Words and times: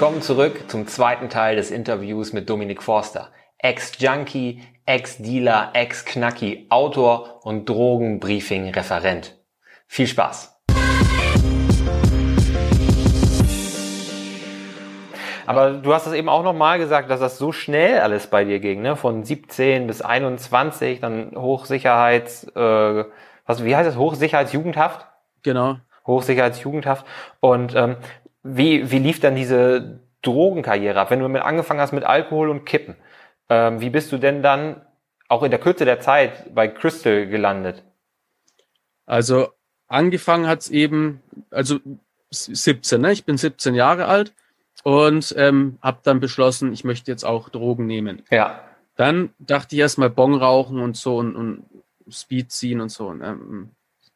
Willkommen 0.00 0.22
zurück 0.22 0.70
zum 0.70 0.86
zweiten 0.86 1.28
Teil 1.28 1.56
des 1.56 1.70
Interviews 1.70 2.32
mit 2.32 2.48
Dominik 2.48 2.82
Forster. 2.82 3.28
Ex-Junkie, 3.58 4.62
Ex-Dealer, 4.86 5.72
Ex-Knacki, 5.74 6.68
Autor 6.70 7.44
und 7.44 7.68
Drogenbriefing-Referent. 7.68 9.38
Viel 9.86 10.06
Spaß! 10.06 10.58
Aber 15.44 15.72
du 15.72 15.92
hast 15.92 16.06
es 16.06 16.14
eben 16.14 16.30
auch 16.30 16.44
nochmal 16.44 16.78
gesagt, 16.78 17.10
dass 17.10 17.20
das 17.20 17.36
so 17.36 17.52
schnell 17.52 18.00
alles 18.00 18.26
bei 18.28 18.44
dir 18.44 18.58
ging, 18.58 18.80
ne? 18.80 18.96
Von 18.96 19.22
17 19.22 19.86
bis 19.86 20.00
21, 20.00 21.00
dann 21.00 21.36
Hochsicherheits, 21.36 22.44
äh, 22.56 23.04
was, 23.44 23.64
wie 23.64 23.76
heißt 23.76 23.86
das? 23.86 23.98
Hochsicherheitsjugendhaft? 23.98 25.06
Genau. 25.42 25.76
Hochsicherheitsjugendhaft. 26.06 27.04
Und 27.40 27.74
ähm, 27.74 27.96
wie, 28.42 28.90
wie 28.90 28.98
lief 28.98 29.20
dann 29.20 29.34
diese 29.34 30.00
Drogenkarriere 30.22 31.00
ab? 31.00 31.10
Wenn 31.10 31.20
du 31.20 31.28
mit 31.28 31.42
angefangen 31.42 31.80
hast 31.80 31.92
mit 31.92 32.04
Alkohol 32.04 32.50
und 32.50 32.64
Kippen, 32.64 32.96
ähm, 33.48 33.80
wie 33.80 33.90
bist 33.90 34.12
du 34.12 34.18
denn 34.18 34.42
dann 34.42 34.82
auch 35.28 35.42
in 35.42 35.50
der 35.50 35.60
Kürze 35.60 35.84
der 35.84 36.00
Zeit 36.00 36.54
bei 36.54 36.68
Crystal 36.68 37.26
gelandet? 37.26 37.82
Also 39.06 39.48
angefangen 39.86 40.46
hat's 40.46 40.68
eben, 40.68 41.22
also 41.50 41.78
17, 42.30 43.00
ne? 43.00 43.12
Ich 43.12 43.24
bin 43.24 43.36
17 43.36 43.74
Jahre 43.74 44.06
alt 44.06 44.32
und 44.84 45.34
ähm, 45.36 45.78
habe 45.82 45.98
dann 46.02 46.20
beschlossen, 46.20 46.72
ich 46.72 46.84
möchte 46.84 47.10
jetzt 47.10 47.24
auch 47.24 47.48
Drogen 47.48 47.86
nehmen. 47.86 48.22
Ja. 48.30 48.64
Dann 48.96 49.30
dachte 49.38 49.74
ich 49.74 49.80
erstmal 49.80 50.10
Bong 50.10 50.34
rauchen 50.34 50.80
und 50.80 50.96
so 50.96 51.16
und, 51.16 51.34
und 51.34 51.64
Speed 52.10 52.52
ziehen 52.52 52.80
und 52.80 52.90
so. 52.90 53.12
Ne? 53.12 53.68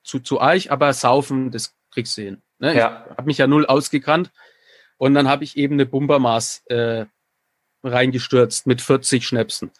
Zu, 0.02 0.20
zu 0.20 0.41
Eich, 0.41 0.70
aber 0.70 0.92
saufen, 0.92 1.50
das 1.50 1.75
kriegst 1.91 2.16
du 2.19 2.22
hin. 2.22 2.42
Ne? 2.64 2.74
Ja. 2.74 3.04
Ich 3.10 3.16
habe 3.18 3.27
mich 3.27 3.39
ja 3.39 3.47
null 3.47 3.66
ausgekannt. 3.66 4.33
Und 4.97 5.12
dann 5.12 5.28
habe 5.28 5.44
ich 5.44 5.56
eben 5.58 5.75
eine 5.75 5.84
Bumpermaß 5.84 6.62
äh, 6.66 7.05
reingestürzt 7.83 8.66
mit 8.66 8.80
40 8.80 9.27
Schnäpsen. 9.27 9.70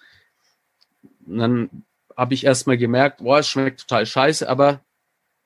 Und 1.27 1.39
dann 1.39 1.85
habe 2.15 2.35
ich 2.35 2.45
erstmal 2.45 2.77
gemerkt, 2.77 3.23
boah, 3.23 3.39
es 3.39 3.49
schmeckt 3.49 3.81
total 3.81 4.05
scheiße, 4.05 4.47
aber 4.49 4.81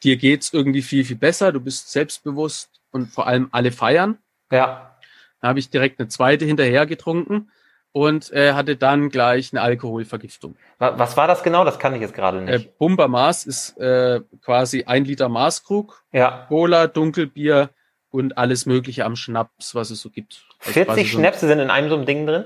dir 0.02 0.16
geht's 0.16 0.52
irgendwie 0.52 0.82
viel, 0.82 1.04
viel 1.04 1.16
besser. 1.16 1.52
Du 1.52 1.60
bist 1.60 1.92
selbstbewusst 1.92 2.70
und 2.90 3.12
vor 3.12 3.28
allem 3.28 3.48
alle 3.52 3.70
feiern. 3.70 4.18
Ja. 4.50 4.98
Da 5.40 5.48
habe 5.48 5.60
ich 5.60 5.70
direkt 5.70 6.00
eine 6.00 6.08
zweite 6.08 6.44
hinterher 6.44 6.86
getrunken 6.86 7.52
und 7.92 8.32
äh, 8.32 8.52
hatte 8.52 8.76
dann 8.76 9.08
gleich 9.08 9.52
eine 9.52 9.62
Alkoholvergiftung. 9.62 10.56
Wa- 10.78 10.98
Was 10.98 11.16
war 11.16 11.26
das 11.26 11.42
genau? 11.42 11.64
Das 11.64 11.78
kann 11.78 11.94
ich 11.94 12.00
jetzt 12.00 12.14
gerade 12.14 12.38
Äh, 12.38 12.58
nicht. 12.58 12.78
Bumpermaß 12.78 13.46
ist 13.46 13.76
äh, 13.78 14.20
quasi 14.42 14.84
ein 14.84 15.04
Liter 15.04 15.28
Maßkrug, 15.28 16.02
Ja. 16.12 16.46
Cola, 16.48 16.86
Dunkelbier 16.86 17.70
und 18.10 18.38
alles 18.38 18.66
Mögliche 18.66 19.04
am 19.04 19.16
Schnaps, 19.16 19.74
was 19.74 19.90
es 19.90 20.00
so 20.00 20.10
gibt. 20.10 20.44
Also 20.60 20.72
40 20.72 20.86
quasi 20.86 21.04
so, 21.04 21.18
Schnäpse 21.18 21.46
sind 21.48 21.58
in 21.60 21.70
einem 21.70 21.88
so 21.88 21.96
einem 21.96 22.06
Ding 22.06 22.26
drin? 22.26 22.44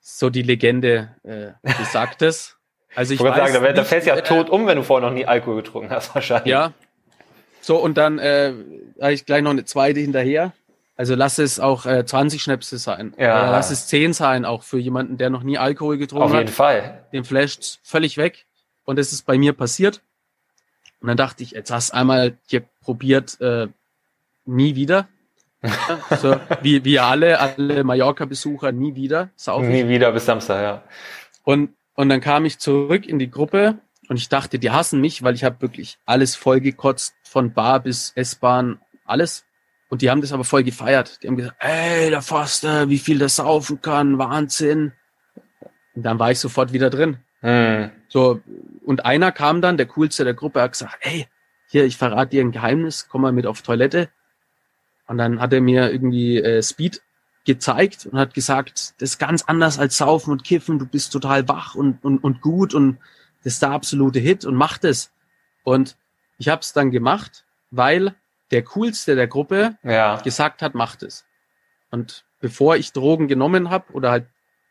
So 0.00 0.30
die 0.30 0.42
Legende 0.42 1.16
äh, 1.22 1.52
besagt 1.78 2.22
es. 2.22 2.56
Also 2.94 3.14
ich 3.14 3.20
Ich 3.20 3.24
wollte 3.24 3.40
weiß 3.40 3.52
sagen, 3.52 3.54
da, 3.54 3.62
wär- 3.62 3.72
da 3.72 3.80
nicht, 3.82 3.88
fällst 3.88 4.06
du 4.06 4.10
ja 4.10 4.16
äh, 4.18 4.22
tot 4.22 4.50
um, 4.50 4.66
wenn 4.66 4.76
du 4.76 4.82
vorher 4.84 5.08
noch 5.08 5.14
nie 5.14 5.26
Alkohol 5.26 5.56
getrunken 5.62 5.90
hast, 5.90 6.14
wahrscheinlich. 6.14 6.50
Ja. 6.50 6.72
So, 7.60 7.76
und 7.78 7.96
dann 7.96 8.18
äh, 8.18 8.52
habe 9.00 9.12
ich 9.12 9.24
gleich 9.24 9.42
noch 9.42 9.50
eine 9.52 9.64
zweite 9.64 10.00
hinterher. 10.00 10.52
Also 11.02 11.16
lass 11.16 11.38
es 11.38 11.58
auch 11.58 11.84
äh, 11.84 12.06
20 12.06 12.40
Schnäpse 12.40 12.78
sein. 12.78 13.12
Ja. 13.18 13.42
Oder 13.42 13.50
lass 13.50 13.72
es 13.72 13.88
10 13.88 14.12
sein, 14.12 14.44
auch 14.44 14.62
für 14.62 14.78
jemanden, 14.78 15.16
der 15.16 15.30
noch 15.30 15.42
nie 15.42 15.58
Alkohol 15.58 15.96
Auf 15.96 15.98
getrunken 15.98 16.28
jeden 16.32 16.46
hat. 16.46 16.54
Fall. 16.54 17.06
Den 17.12 17.24
flasht 17.24 17.80
völlig 17.82 18.18
weg. 18.18 18.46
Und 18.84 19.00
das 19.00 19.12
ist 19.12 19.26
bei 19.26 19.36
mir 19.36 19.52
passiert. 19.52 20.00
Und 21.00 21.08
dann 21.08 21.16
dachte 21.16 21.42
ich, 21.42 21.50
jetzt 21.50 21.72
hast 21.72 21.90
du 21.90 21.96
einmal 21.96 22.38
hier 22.46 22.62
probiert, 22.82 23.40
äh, 23.40 23.66
nie 24.44 24.76
wieder. 24.76 25.08
so, 26.20 26.36
wie, 26.60 26.84
wie 26.84 27.00
alle, 27.00 27.40
alle 27.40 27.82
Mallorca-Besucher, 27.82 28.70
nie 28.70 28.94
wieder. 28.94 29.30
Saufen. 29.34 29.70
Nie 29.70 29.88
wieder 29.88 30.12
bis 30.12 30.24
Samstag, 30.24 30.62
ja. 30.62 30.82
Und, 31.42 31.74
und 31.94 32.10
dann 32.10 32.20
kam 32.20 32.44
ich 32.44 32.60
zurück 32.60 33.06
in 33.06 33.18
die 33.18 33.28
Gruppe 33.28 33.78
und 34.08 34.18
ich 34.18 34.28
dachte, 34.28 34.60
die 34.60 34.70
hassen 34.70 35.00
mich, 35.00 35.24
weil 35.24 35.34
ich 35.34 35.42
habe 35.42 35.62
wirklich 35.62 35.98
alles 36.06 36.36
vollgekotzt, 36.36 37.12
von 37.24 37.52
Bar 37.52 37.80
bis 37.80 38.12
S-Bahn, 38.14 38.80
alles. 39.04 39.44
Und 39.92 40.00
die 40.00 40.08
haben 40.08 40.22
das 40.22 40.32
aber 40.32 40.44
voll 40.44 40.62
gefeiert. 40.62 41.22
Die 41.22 41.28
haben 41.28 41.36
gesagt, 41.36 41.58
ey, 41.58 42.08
der 42.08 42.22
Foster, 42.22 42.88
wie 42.88 42.96
viel 42.96 43.18
das 43.18 43.36
saufen 43.36 43.82
kann, 43.82 44.16
Wahnsinn. 44.16 44.94
Und 45.94 46.02
dann 46.04 46.18
war 46.18 46.30
ich 46.30 46.38
sofort 46.38 46.72
wieder 46.72 46.88
drin. 46.88 47.18
Hm. 47.40 47.90
So, 48.08 48.40
und 48.86 49.04
einer 49.04 49.32
kam 49.32 49.60
dann, 49.60 49.76
der 49.76 49.84
coolste 49.84 50.24
der 50.24 50.32
Gruppe, 50.32 50.62
hat 50.62 50.72
gesagt, 50.72 50.96
ey, 51.02 51.26
hier, 51.68 51.84
ich 51.84 51.98
verrate 51.98 52.30
dir 52.30 52.40
ein 52.40 52.52
Geheimnis, 52.52 53.06
komm 53.10 53.20
mal 53.20 53.32
mit 53.32 53.44
auf 53.44 53.60
Toilette. 53.60 54.08
Und 55.08 55.18
dann 55.18 55.42
hat 55.42 55.52
er 55.52 55.60
mir 55.60 55.92
irgendwie 55.92 56.38
äh, 56.38 56.62
Speed 56.62 57.02
gezeigt 57.44 58.06
und 58.06 58.18
hat 58.18 58.32
gesagt, 58.32 58.94
das 58.98 59.10
ist 59.10 59.18
ganz 59.18 59.42
anders 59.42 59.78
als 59.78 59.98
Saufen 59.98 60.30
und 60.30 60.42
Kiffen, 60.42 60.78
du 60.78 60.86
bist 60.86 61.12
total 61.12 61.46
wach 61.48 61.74
und, 61.74 62.02
und, 62.02 62.16
und 62.24 62.40
gut 62.40 62.72
und 62.72 62.96
das 63.44 63.52
ist 63.52 63.62
der 63.62 63.72
absolute 63.72 64.20
Hit 64.20 64.46
und 64.46 64.54
mach 64.54 64.78
das. 64.78 65.12
Und 65.64 65.98
ich 66.38 66.48
habe 66.48 66.62
es 66.62 66.72
dann 66.72 66.90
gemacht, 66.90 67.44
weil 67.70 68.14
der 68.52 68.62
coolste 68.62 69.16
der 69.16 69.26
Gruppe 69.26 69.76
Ja. 69.82 70.16
gesagt 70.20 70.62
hat, 70.62 70.74
macht 70.74 71.02
es. 71.02 71.24
Und 71.90 72.24
bevor 72.40 72.76
ich 72.76 72.92
Drogen 72.92 73.26
genommen 73.28 73.70
habe 73.70 73.92
oder 73.92 74.10
halt 74.10 74.26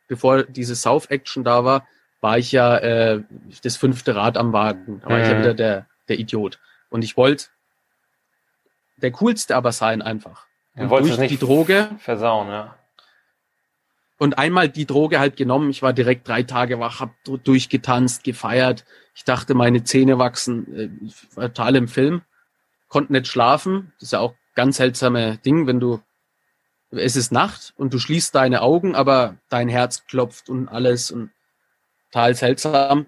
bevor 0.08 0.44
diese 0.44 0.76
Sauf-Action 0.76 1.44
da 1.44 1.64
war, 1.66 1.88
war 2.20 2.38
ich 2.38 2.52
ja 2.52 2.78
äh, 2.78 3.24
das 3.64 3.78
fünfte 3.78 4.16
Rad 4.16 4.38
am 4.38 4.54
Wagen. 4.54 5.00
Da 5.02 5.10
war 5.10 5.20
ich 5.20 5.28
ja 5.28 5.34
Mhm. 5.36 5.40
wieder 5.40 5.54
der, 5.54 5.88
der 6.08 6.20
Idiot. 6.20 6.60
Und 6.90 7.04
ich 7.04 7.18
wollte 7.18 7.46
der 8.98 9.12
coolste 9.12 9.56
aber 9.56 9.72
sein 9.72 10.02
einfach. 10.02 10.46
Du 10.76 10.84
Und 10.84 10.90
wolltest 10.90 11.18
durch 11.18 11.30
die 11.30 11.38
Droge 11.38 11.90
versauen, 12.00 12.48
ja. 12.50 12.78
und 14.18 14.38
einmal 14.38 14.70
die 14.70 14.86
Droge 14.86 15.20
halt 15.20 15.36
genommen. 15.36 15.70
Ich 15.72 15.82
war 15.82 15.94
direkt 15.94 16.28
drei 16.28 16.44
Tage 16.44 16.80
wach, 16.80 17.00
hab 17.00 17.10
du- 17.24 17.38
durchgetanzt, 17.38 18.24
gefeiert. 18.24 18.86
Ich 19.16 19.24
dachte, 19.24 19.54
meine 19.56 19.84
Zähne 19.84 20.20
wachsen. 20.20 21.10
Äh, 21.36 21.42
total 21.50 21.76
im 21.76 21.88
Film. 21.88 22.22
Konnte 22.92 23.14
nicht 23.14 23.28
schlafen. 23.28 23.94
Das 23.96 24.08
ist 24.08 24.12
ja 24.12 24.20
auch 24.20 24.36
ganz 24.54 24.78
seltsame 24.78 25.38
Ding, 25.38 25.66
wenn 25.66 25.80
du 25.80 26.02
es 26.92 27.16
ist 27.16 27.32
Nacht 27.32 27.74
und 27.78 27.94
du 27.94 28.00
schließt 28.00 28.36
deine 28.36 28.62
Augen, 28.62 28.96
aber 28.96 29.38
dein 29.48 29.70
Herz 29.70 30.06
klopft 30.08 30.50
und 30.50 30.68
alles 30.68 31.10
und 31.10 31.32
total 32.12 32.36
seltsam. 32.36 33.08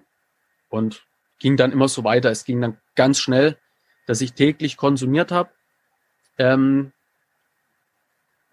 Und 0.70 1.04
ging 1.38 1.58
dann 1.58 1.70
immer 1.70 1.88
so 1.88 2.02
weiter. 2.02 2.30
Es 2.30 2.44
ging 2.44 2.62
dann 2.62 2.78
ganz 2.94 3.18
schnell, 3.18 3.58
dass 4.06 4.22
ich 4.22 4.32
täglich 4.32 4.78
konsumiert 4.78 5.30
habe. 5.30 5.50
Ähm, 6.38 6.92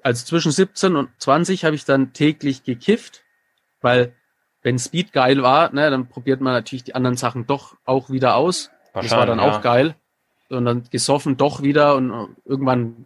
also 0.03 0.25
zwischen 0.25 0.52
17 0.52 0.97
und 0.97 1.09
20 1.20 1.64
habe 1.64 1.75
ich 1.75 1.86
dann 1.86 2.12
täglich 2.12 2.64
gekifft, 2.64 3.24
weil 3.80 4.14
wenn 4.62 4.78
Speed 4.78 5.14
geil 5.14 5.41
war, 5.41 5.74
ne, 5.74 5.90
dann 5.90 6.09
probiert 6.09 6.41
man 6.41 6.53
natürlich 6.53 6.84
die 6.84 6.96
anderen 6.96 7.18
Sachen 7.18 7.47
doch 7.47 7.78
auch 7.86 8.09
wieder 8.09 8.36
aus. 8.36 8.70
Das 8.94 9.12
war 9.12 9.25
dann 9.25 9.38
Wahrscheinlich, 9.38 9.58
auch 9.58 9.62
geil. 9.62 9.96
Und 10.52 10.66
dann 10.66 10.84
gesoffen 10.90 11.38
doch 11.38 11.62
wieder 11.62 11.96
und 11.96 12.12
äh, 12.12 12.28
irgendwann 12.46 13.06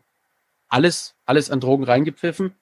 alles, 0.68 1.16
alles 1.26 1.52
an 1.52 1.60
Drogen 1.60 1.84
reingepfiffen. 1.84 2.56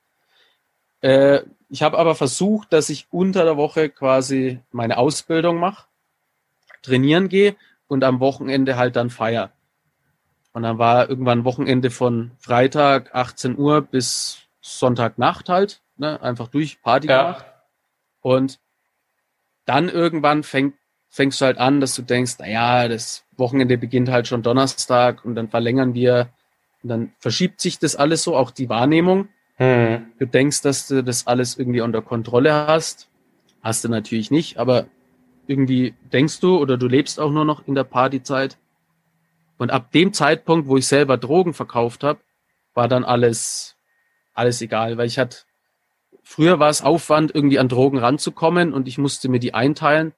Äh, 1.01 1.41
ich 1.69 1.83
habe 1.83 1.97
aber 1.97 2.15
versucht, 2.15 2.71
dass 2.73 2.89
ich 2.89 3.07
unter 3.11 3.43
der 3.43 3.57
Woche 3.57 3.89
quasi 3.89 4.59
meine 4.71 4.97
Ausbildung 4.97 5.57
mache, 5.57 5.87
trainieren 6.81 7.29
gehe 7.29 7.55
und 7.87 8.03
am 8.03 8.19
Wochenende 8.19 8.77
halt 8.77 8.95
dann 8.95 9.09
feier. 9.09 9.51
Und 10.51 10.63
dann 10.63 10.77
war 10.77 11.09
irgendwann 11.09 11.45
Wochenende 11.45 11.89
von 11.89 12.31
Freitag 12.39 13.15
18 13.15 13.57
Uhr 13.57 13.81
bis 13.81 14.39
Sonntagnacht 14.61 15.49
halt, 15.49 15.81
ne, 15.97 16.21
einfach 16.21 16.47
durch 16.47 16.81
Party 16.81 17.07
Ja. 17.07 17.23
gemacht. 17.23 17.45
Und 18.21 18.59
dann 19.65 19.89
irgendwann 19.89 20.43
fängt, 20.43 20.75
fängst 21.13 21.39
du 21.39 21.45
halt 21.45 21.59
an, 21.59 21.79
dass 21.79 21.93
du 21.93 22.01
denkst, 22.01 22.37
na 22.39 22.49
ja, 22.49 22.87
das 22.87 23.23
Wochenende 23.37 23.77
beginnt 23.77 24.09
halt 24.09 24.27
schon 24.27 24.41
Donnerstag 24.41 25.23
und 25.23 25.35
dann 25.35 25.47
verlängern 25.47 25.93
wir 25.93 26.29
und 26.81 26.89
dann 26.89 27.11
verschiebt 27.19 27.61
sich 27.61 27.77
das 27.77 27.95
alles 27.95 28.23
so, 28.23 28.35
auch 28.35 28.49
die 28.49 28.67
Wahrnehmung. 28.67 29.27
Hm. 29.57 30.07
Du 30.17 30.25
denkst, 30.25 30.63
dass 30.63 30.87
du 30.87 31.03
das 31.03 31.27
alles 31.27 31.55
irgendwie 31.55 31.81
unter 31.81 32.01
Kontrolle 32.01 32.51
hast. 32.51 33.09
Hast 33.61 33.83
du 33.83 33.89
natürlich 33.89 34.31
nicht, 34.31 34.57
aber 34.57 34.87
irgendwie 35.45 35.93
denkst 36.11 36.39
du 36.39 36.57
oder 36.57 36.77
du 36.77 36.87
lebst 36.87 37.19
auch 37.19 37.31
nur 37.31 37.45
noch 37.45 37.67
in 37.67 37.75
der 37.75 37.83
Partyzeit. 37.83 38.57
Und 39.59 39.69
ab 39.69 39.91
dem 39.91 40.13
Zeitpunkt, 40.13 40.67
wo 40.67 40.77
ich 40.77 40.87
selber 40.87 41.17
Drogen 41.17 41.53
verkauft 41.53 42.03
habe, 42.03 42.21
war 42.73 42.87
dann 42.87 43.03
alles, 43.03 43.75
alles 44.33 44.63
egal, 44.63 44.97
weil 44.97 45.05
ich 45.05 45.19
hatte, 45.19 45.37
früher 46.23 46.57
war 46.57 46.71
es 46.71 46.81
Aufwand, 46.81 47.35
irgendwie 47.35 47.59
an 47.59 47.69
Drogen 47.69 47.99
ranzukommen 47.99 48.73
und 48.73 48.87
ich 48.87 48.97
musste 48.97 49.29
mir 49.29 49.39
die 49.39 49.53
einteilen, 49.53 50.13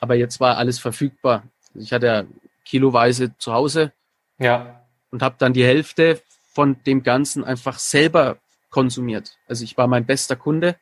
aber 0.00 0.14
jetzt 0.16 0.40
war 0.40 0.56
alles 0.56 0.78
verfügbar. 0.78 1.44
Ich 1.74 1.92
hatte 1.92 2.06
ja 2.06 2.24
kiloweise 2.64 3.36
zu 3.38 3.52
Hause 3.52 3.92
Ja. 4.38 4.82
und 5.10 5.22
habe 5.22 5.36
dann 5.38 5.52
die 5.52 5.64
Hälfte 5.64 6.20
von 6.52 6.82
dem 6.84 7.02
Ganzen 7.02 7.44
einfach 7.44 7.78
selber 7.78 8.38
konsumiert. 8.70 9.38
Also 9.48 9.64
ich 9.64 9.76
war 9.76 9.86
mein 9.86 10.06
bester 10.06 10.36
Kunde 10.36 10.76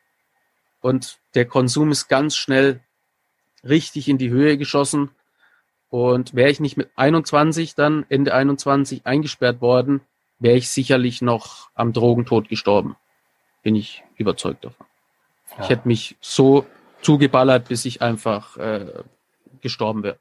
und 0.81 1.19
der 1.35 1.45
Konsum 1.45 1.91
ist 1.91 2.07
ganz 2.07 2.35
schnell 2.35 2.79
richtig 3.63 4.07
in 4.07 4.17
die 4.17 4.29
Höhe 4.29 4.57
geschossen. 4.57 5.11
Und 5.89 6.35
wäre 6.35 6.51
ich 6.51 6.59
nicht 6.59 6.77
mit 6.77 6.91
21 6.95 7.73
dann, 7.75 8.05
Ende 8.09 8.33
21 8.33 9.05
eingesperrt 9.07 9.59
worden, 9.59 10.01
wäre 10.37 10.55
ich 10.55 10.69
sicherlich 10.69 11.21
noch 11.21 11.69
am 11.73 11.93
Drogentod 11.93 12.47
gestorben. 12.47 12.95
bin 13.63 13.75
ich 13.75 14.03
überzeugt 14.15 14.63
davon. 14.63 14.85
Ja. 15.57 15.63
Ich 15.63 15.69
hätte 15.69 15.87
mich 15.87 16.15
so 16.21 16.65
zugeballert, 17.01 17.67
bis 17.67 17.85
ich 17.85 18.01
einfach 18.01 18.57
äh, 18.57 18.85
gestorben 19.61 20.03
wäre. 20.03 20.17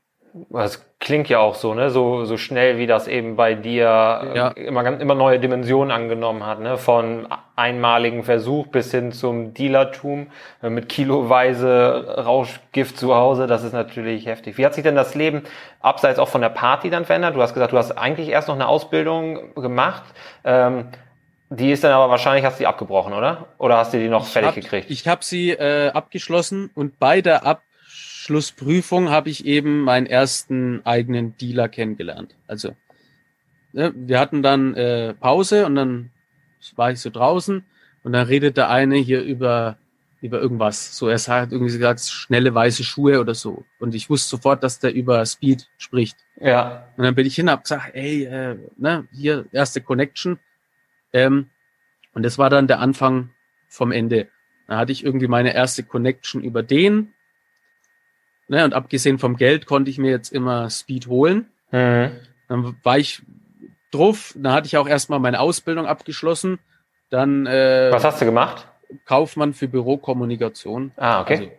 Das 0.51 0.85
klingt 1.01 1.29
ja 1.29 1.39
auch 1.39 1.55
so, 1.55 1.75
ne? 1.75 1.91
So, 1.91 2.25
so 2.25 2.37
schnell 2.37 2.79
wie 2.79 2.87
das 2.87 3.09
eben 3.09 3.37
bei 3.37 3.55
dir 3.55 4.33
ja. 4.35 4.49
immer, 4.49 5.01
immer 5.01 5.15
neue 5.15 5.41
Dimensionen 5.41 5.91
angenommen 5.91 6.45
hat, 6.45 6.61
ne? 6.61 6.77
Von 6.77 7.27
einmaligen 7.57 8.25
Versuch 8.25 8.67
bis 8.69 8.91
hin 8.91 9.13
zum 9.13 9.55
Dealertum 9.55 10.29
äh, 10.63 10.71
mit 10.71 10.89
kiloweise 10.89 12.17
Rauschgift 12.19 12.99
zu 12.99 13.15
Hause. 13.15 13.47
Das 13.47 13.65
ist 13.65 13.73
natürlich 13.73 14.27
heftig. 14.27 14.59
Wie 14.59 14.67
hat 14.67 14.75
sich 14.75 14.83
denn 14.83 14.97
das 14.97 15.15
Leben 15.15 15.43
abseits 15.81 16.19
auch 16.19 16.29
von 16.29 16.41
der 16.41 16.51
Party 16.51 16.91
dann 16.91 17.05
verändert? 17.05 17.35
Du 17.35 17.43
hast 17.43 17.55
gesagt, 17.55 17.73
du 17.73 17.79
hast 17.79 17.93
eigentlich 17.93 18.29
erst 18.29 18.49
noch 18.49 18.55
eine 18.55 18.69
Ausbildung 18.69 19.55
gemacht. 19.55 20.05
Ähm, 20.45 20.89
die 21.50 21.73
ist 21.73 21.85
dann 21.85 21.93
aber 21.93 22.11
wahrscheinlich, 22.11 22.45
hast 22.45 22.59
du 22.59 22.62
die 22.62 22.67
abgebrochen, 22.67 23.12
oder? 23.12 23.49
Oder 23.59 23.79
hast 23.79 23.95
du 23.95 23.99
die 23.99 24.09
noch 24.09 24.27
ich 24.27 24.33
fertig 24.33 24.49
hab, 24.49 24.55
gekriegt? 24.55 24.91
Ich 24.91 25.06
habe 25.09 25.25
sie 25.25 25.50
äh, 25.50 25.91
abgeschlossen 25.91 26.71
und 26.75 26.99
bei 26.99 27.23
der 27.23 27.47
Abschlussprüfung 27.47 29.11
habe 29.11 29.31
ich 29.31 29.47
eben 29.47 29.83
meinen 29.83 30.06
ersten 30.06 30.85
eigenen 30.85 31.37
Dealer 31.37 31.69
kennengelernt. 31.69 32.35
Also 32.47 32.77
ne, 33.73 33.93
wir 33.97 34.21
hatten 34.21 34.43
dann 34.43 34.75
äh, 34.75 35.15
Pause 35.15 35.67
und 35.67 35.75
dann 35.75 36.11
war 36.77 36.91
ich 36.91 37.00
so 37.00 37.11
draußen 37.11 37.65
und 38.03 38.12
dann 38.12 38.27
redet 38.27 38.56
der 38.56 38.69
eine 38.69 38.97
hier 38.97 39.23
über 39.23 39.79
über 40.21 40.41
irgendwas. 40.41 40.97
So, 40.97 41.09
er 41.09 41.19
hat 41.19 41.53
irgendwie 41.53 41.73
gesagt, 41.73 42.01
schnelle 42.01 42.55
weiße 42.55 42.83
Schuhe 42.83 43.21
oder 43.21 43.35
so. 43.35 43.65
Und 43.79 43.94
ich 43.94 44.11
wusste 44.11 44.31
sofort, 44.31 44.62
dass 44.65 44.81
der 44.81 44.93
über 44.93 45.25
Speed 45.25 45.69
spricht. 45.79 46.17
Ja. 46.41 46.89
Und 46.97 47.05
dann 47.05 47.15
bin 47.15 47.27
ich 47.27 47.37
hin, 47.37 47.49
hab 47.51 47.62
gesagt, 47.62 47.94
ey, 47.94 48.25
äh, 48.25 48.56
ne, 48.77 49.06
hier 49.12 49.47
erste 49.53 49.81
Connection. 49.81 50.39
Ähm, 51.12 51.50
und 52.12 52.22
das 52.22 52.38
war 52.38 52.50
dann 52.50 52.66
der 52.66 52.81
Anfang 52.81 53.31
vom 53.69 53.93
Ende. 53.93 54.28
Da 54.66 54.76
hatte 54.78 54.93
ich 54.93 55.05
irgendwie 55.05 55.28
meine 55.28 55.55
erste 55.55 55.82
Connection 55.82 56.43
über 56.43 56.62
den. 56.62 57.14
Ne, 58.49 58.64
und 58.64 58.75
abgesehen 58.75 59.19
vom 59.19 59.37
Geld 59.37 59.66
konnte 59.66 59.90
ich 59.90 59.99
mir 59.99 60.10
jetzt 60.10 60.32
immer 60.32 60.70
Speed 60.70 61.06
holen. 61.06 61.50
Mhm. 61.70 62.12
Dann 62.49 62.76
war 62.82 62.99
ich 62.99 63.22
drauf. 63.90 64.34
Dann 64.37 64.52
hatte 64.52 64.66
ich 64.66 64.76
auch 64.76 64.88
erstmal 64.88 65.20
meine 65.20 65.40
Ausbildung 65.40 65.87
abgeschlossen. 65.87 66.58
Dann 67.10 67.46
äh, 67.46 67.88
Was 67.90 68.05
hast 68.05 68.20
du 68.20 68.25
gemacht? 68.25 68.69
Kaufmann 69.05 69.52
für 69.52 69.69
Bürokommunikation. 69.69 70.93
Ah, 70.96 71.20
okay. 71.20 71.34
Also 71.34 71.52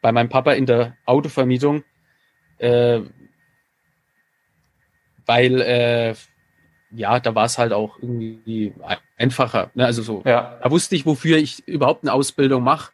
bei 0.00 0.12
meinem 0.12 0.28
Papa 0.28 0.52
in 0.52 0.66
der 0.66 0.96
Autovermietung. 1.04 1.82
Äh, 2.58 3.00
weil 5.26 5.60
äh, 5.60 6.14
ja, 6.90 7.20
da 7.20 7.34
war 7.34 7.46
es 7.46 7.58
halt 7.58 7.72
auch 7.72 7.98
irgendwie 8.00 8.74
einfacher. 9.16 9.70
Ne? 9.74 9.84
Also 9.84 10.02
so, 10.02 10.22
ja. 10.24 10.58
da 10.62 10.70
wusste 10.70 10.96
ich, 10.96 11.06
wofür 11.06 11.36
ich 11.36 11.66
überhaupt 11.66 12.04
eine 12.04 12.12
Ausbildung 12.12 12.62
mache. 12.62 12.92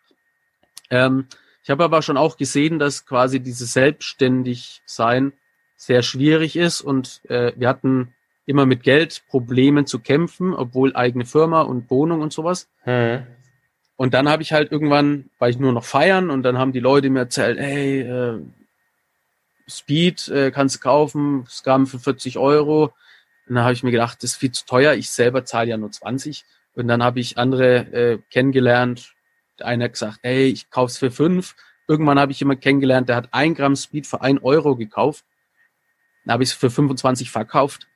Ähm, 0.90 1.26
ich 1.62 1.70
habe 1.70 1.84
aber 1.84 2.02
schon 2.02 2.16
auch 2.16 2.36
gesehen, 2.36 2.78
dass 2.78 3.06
quasi 3.06 3.40
dieses 3.40 3.72
Selbstständigsein 3.72 5.32
sehr 5.76 6.02
schwierig 6.02 6.56
ist 6.56 6.80
und 6.80 7.20
äh, 7.28 7.52
wir 7.56 7.68
hatten 7.68 8.14
immer 8.46 8.66
mit 8.66 8.82
Geld 8.82 9.24
Problemen 9.28 9.86
zu 9.86 10.00
kämpfen, 10.00 10.54
obwohl 10.54 10.94
eigene 10.96 11.24
Firma 11.24 11.62
und 11.62 11.90
Wohnung 11.90 12.20
und 12.20 12.32
sowas. 12.32 12.68
Hm. 12.82 13.26
Und 13.96 14.14
dann 14.14 14.28
habe 14.28 14.42
ich 14.42 14.52
halt 14.52 14.72
irgendwann, 14.72 15.30
war 15.38 15.48
ich 15.48 15.58
nur 15.58 15.72
noch 15.72 15.84
feiern 15.84 16.30
und 16.30 16.42
dann 16.42 16.58
haben 16.58 16.72
die 16.72 16.80
Leute 16.80 17.08
mir 17.10 17.20
erzählt, 17.20 17.58
hey, 17.58 18.00
äh, 18.00 18.40
Speed 19.68 20.28
äh, 20.28 20.50
kannst 20.50 20.76
du 20.76 20.80
kaufen, 20.80 21.44
Scam 21.48 21.86
für 21.86 21.98
40 21.98 22.38
Euro. 22.38 22.92
Und 23.48 23.56
dann 23.56 23.64
habe 23.64 23.74
ich 23.74 23.82
mir 23.82 23.90
gedacht, 23.90 24.22
das 24.22 24.32
ist 24.32 24.36
viel 24.36 24.52
zu 24.52 24.64
teuer. 24.66 24.94
Ich 24.94 25.10
selber 25.10 25.44
zahle 25.44 25.70
ja 25.70 25.76
nur 25.76 25.90
20. 25.90 26.44
Und 26.74 26.88
dann 26.88 27.02
habe 27.02 27.20
ich 27.20 27.38
andere 27.38 27.76
äh, 27.92 28.18
kennengelernt. 28.30 29.14
Der 29.58 29.66
eine 29.66 29.84
hat 29.84 29.92
gesagt, 29.92 30.20
ey, 30.22 30.46
ich 30.46 30.70
kauf's 30.70 30.98
für 30.98 31.10
fünf. 31.10 31.54
Irgendwann 31.88 32.18
habe 32.18 32.32
ich 32.32 32.40
jemand 32.40 32.60
kennengelernt, 32.60 33.08
der 33.08 33.16
hat 33.16 33.28
ein 33.32 33.54
Gramm 33.54 33.76
Speed 33.76 34.06
für 34.06 34.22
ein 34.22 34.38
Euro 34.38 34.76
gekauft. 34.76 35.24
Dann 36.24 36.34
habe 36.34 36.44
ich 36.44 36.50
es 36.50 36.54
für 36.54 36.70
25 36.70 37.30
verkauft. 37.30 37.88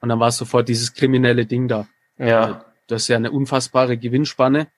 Und 0.00 0.08
dann 0.08 0.18
war 0.20 0.28
es 0.28 0.36
sofort 0.36 0.68
dieses 0.68 0.94
kriminelle 0.94 1.46
Ding 1.46 1.68
da. 1.68 1.86
Ja. 2.18 2.42
Also, 2.42 2.60
das 2.88 3.02
ist 3.02 3.08
ja 3.08 3.16
eine 3.16 3.30
unfassbare 3.30 3.98
Gewinnspanne. 3.98 4.68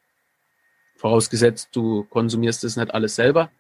Vorausgesetzt, 0.97 1.69
du 1.73 2.05
konsumierst 2.05 2.65
es 2.65 2.77
nicht 2.77 2.93
alles 2.93 3.15
selber. 3.15 3.51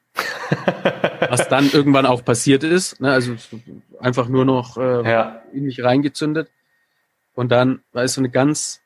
Was 1.29 1.49
dann 1.49 1.71
irgendwann 1.71 2.07
auch 2.07 2.25
passiert 2.25 2.65
ist. 2.65 3.01
Ne? 3.01 3.11
Also 3.11 3.37
einfach 4.01 4.29
nur 4.29 4.45
noch 4.45 4.77
äh, 4.77 5.11
ja. 5.11 5.43
in 5.53 5.65
mich 5.65 5.83
reingezündet. 5.83 6.51
Und 7.35 7.51
dann 7.51 7.83
war 7.93 8.05
es 8.05 8.15
so 8.15 8.21
eine 8.21 8.31
ganz, 8.31 8.81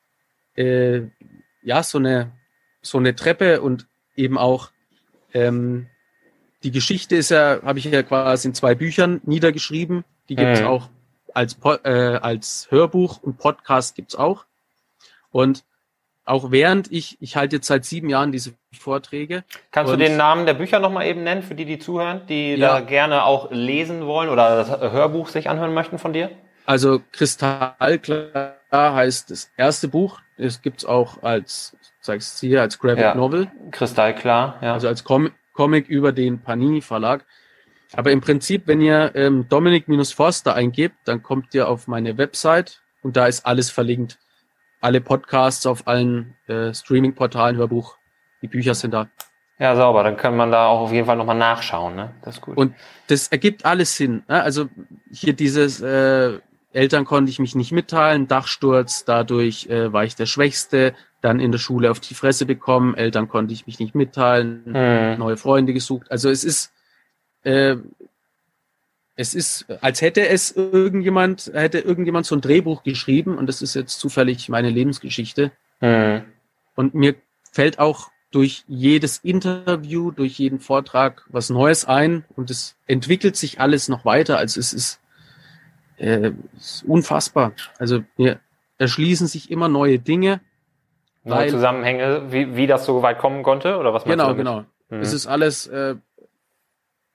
äh, 0.56 1.02
ja, 1.62 1.82
so 1.82 1.98
eine, 1.98 2.32
so 2.82 2.98
eine 2.98 3.14
Treppe 3.14 3.60
und 3.60 3.86
eben 4.16 4.38
auch 4.38 4.70
ähm, 5.32 5.86
die 6.62 6.70
Geschichte 6.70 7.16
ist 7.16 7.30
ja, 7.30 7.60
habe 7.62 7.78
ich 7.78 7.86
ja 7.86 8.02
quasi 8.02 8.48
in 8.48 8.54
zwei 8.54 8.74
Büchern 8.74 9.20
niedergeschrieben. 9.24 10.04
Die 10.28 10.36
gibt 10.36 10.50
es 10.50 10.60
mhm. 10.60 10.66
auch 10.66 10.88
als, 11.34 11.56
äh, 11.84 11.90
als 11.90 12.68
Hörbuch 12.70 13.22
und 13.22 13.38
Podcast 13.38 13.94
gibt's 13.94 14.14
auch. 14.14 14.44
Und 15.30 15.64
auch 16.24 16.50
während 16.50 16.90
ich, 16.92 17.16
ich 17.20 17.36
halte 17.36 17.56
jetzt 17.56 17.66
seit 17.66 17.84
sieben 17.84 18.08
Jahren 18.08 18.32
diese 18.32 18.54
Vorträge. 18.72 19.44
Kannst 19.70 19.92
du 19.92 19.96
den 19.96 20.16
Namen 20.16 20.46
der 20.46 20.54
Bücher 20.54 20.78
nochmal 20.78 21.06
eben 21.06 21.24
nennen, 21.24 21.42
für 21.42 21.54
die, 21.54 21.64
die 21.64 21.78
zuhören, 21.78 22.22
die 22.28 22.54
ja. 22.54 22.78
da 22.78 22.80
gerne 22.80 23.24
auch 23.24 23.50
lesen 23.50 24.06
wollen 24.06 24.28
oder 24.28 24.56
das 24.56 24.70
Hörbuch 24.92 25.28
sich 25.28 25.50
anhören 25.50 25.74
möchten 25.74 25.98
von 25.98 26.12
dir? 26.12 26.30
Also 26.64 27.00
Kristallklar 27.10 28.54
heißt 28.72 29.30
das 29.30 29.50
erste 29.56 29.88
Buch. 29.88 30.20
Es 30.36 30.62
gibt's 30.62 30.84
auch 30.84 31.22
als, 31.22 31.76
sagst 32.00 32.40
du 32.42 32.46
hier, 32.46 32.62
als 32.62 32.78
Graphic 32.78 33.02
ja. 33.02 33.14
Novel. 33.14 33.50
Kristallklar, 33.72 34.58
ja. 34.62 34.74
Also 34.74 34.88
als 34.88 35.04
Com 35.04 35.30
Comic 35.54 35.88
über 35.88 36.12
den 36.12 36.40
Panini 36.40 36.80
Verlag. 36.80 37.26
Aber 37.94 38.10
im 38.10 38.22
Prinzip, 38.22 38.66
wenn 38.66 38.80
ihr 38.80 39.12
ähm, 39.14 39.46
Dominik-Forster 39.50 40.54
eingebt, 40.54 40.96
dann 41.04 41.22
kommt 41.22 41.52
ihr 41.52 41.68
auf 41.68 41.88
meine 41.88 42.16
Website 42.16 42.80
und 43.02 43.18
da 43.18 43.26
ist 43.26 43.44
alles 43.44 43.70
verlinkt 43.70 44.18
alle 44.82 45.00
Podcasts 45.00 45.66
auf 45.66 45.86
allen 45.86 46.34
äh, 46.46 46.74
Streaming-Portalen, 46.74 47.56
Hörbuch, 47.56 47.96
die 48.42 48.48
Bücher 48.48 48.74
sind 48.74 48.92
da. 48.92 49.08
Ja, 49.58 49.76
sauber. 49.76 50.02
Dann 50.02 50.16
kann 50.16 50.36
man 50.36 50.50
da 50.50 50.66
auch 50.66 50.80
auf 50.80 50.92
jeden 50.92 51.06
Fall 51.06 51.16
nochmal 51.16 51.38
nachschauen. 51.38 51.94
Ne? 51.94 52.14
Das 52.22 52.36
ist 52.36 52.40
gut. 52.40 52.56
Und 52.56 52.74
das 53.06 53.28
ergibt 53.28 53.64
alles 53.64 53.96
Sinn. 53.96 54.24
Ne? 54.28 54.42
Also 54.42 54.68
hier 55.10 55.34
dieses 55.34 55.80
äh, 55.80 56.38
Eltern 56.72 57.04
konnte 57.04 57.30
ich 57.30 57.38
mich 57.38 57.54
nicht 57.54 57.70
mitteilen, 57.70 58.26
Dachsturz, 58.26 59.04
dadurch 59.04 59.68
äh, 59.68 59.92
war 59.92 60.04
ich 60.04 60.16
der 60.16 60.26
Schwächste, 60.26 60.94
dann 61.20 61.38
in 61.38 61.52
der 61.52 61.58
Schule 61.58 61.90
auf 61.90 62.00
die 62.00 62.14
Fresse 62.14 62.46
bekommen, 62.46 62.94
Eltern 62.94 63.28
konnte 63.28 63.54
ich 63.54 63.66
mich 63.66 63.78
nicht 63.78 63.94
mitteilen, 63.94 64.62
hm. 64.64 65.18
neue 65.18 65.36
Freunde 65.36 65.72
gesucht. 65.72 66.10
Also 66.10 66.30
es 66.30 66.42
ist 66.42 66.72
äh, 67.44 67.76
es 69.14 69.34
ist, 69.34 69.66
als 69.82 70.00
hätte 70.00 70.26
es 70.28 70.52
irgendjemand, 70.52 71.50
hätte 71.52 71.80
irgendjemand 71.80 72.26
so 72.26 72.34
ein 72.34 72.40
Drehbuch 72.40 72.82
geschrieben 72.82 73.36
und 73.36 73.46
das 73.46 73.60
ist 73.60 73.74
jetzt 73.74 73.98
zufällig 73.98 74.48
meine 74.48 74.70
Lebensgeschichte. 74.70 75.52
Mhm. 75.80 76.22
Und 76.74 76.94
mir 76.94 77.14
fällt 77.50 77.78
auch 77.78 78.10
durch 78.30 78.64
jedes 78.66 79.18
Interview, 79.18 80.10
durch 80.10 80.38
jeden 80.38 80.58
Vortrag 80.58 81.26
was 81.28 81.50
Neues 81.50 81.84
ein 81.84 82.24
und 82.34 82.50
es 82.50 82.76
entwickelt 82.86 83.36
sich 83.36 83.60
alles 83.60 83.88
noch 83.88 84.06
weiter. 84.06 84.38
Also 84.38 84.58
es 84.58 84.72
ist, 84.72 85.00
äh, 85.98 86.32
ist 86.56 86.82
unfassbar. 86.86 87.52
Also 87.78 88.02
mir 88.16 88.40
erschließen 88.78 89.26
sich 89.26 89.50
immer 89.50 89.68
neue 89.68 89.98
Dinge. 89.98 90.40
Neue 91.24 91.48
Zusammenhänge, 91.48 92.32
wie, 92.32 92.56
wie 92.56 92.66
das 92.66 92.86
so 92.86 93.02
weit 93.02 93.18
kommen 93.18 93.42
konnte 93.42 93.76
oder 93.76 93.92
was 93.92 94.04
Genau, 94.04 94.34
genau. 94.34 94.64
Mhm. 94.88 95.00
Es 95.00 95.12
ist 95.12 95.26
alles, 95.26 95.66
äh, 95.66 95.96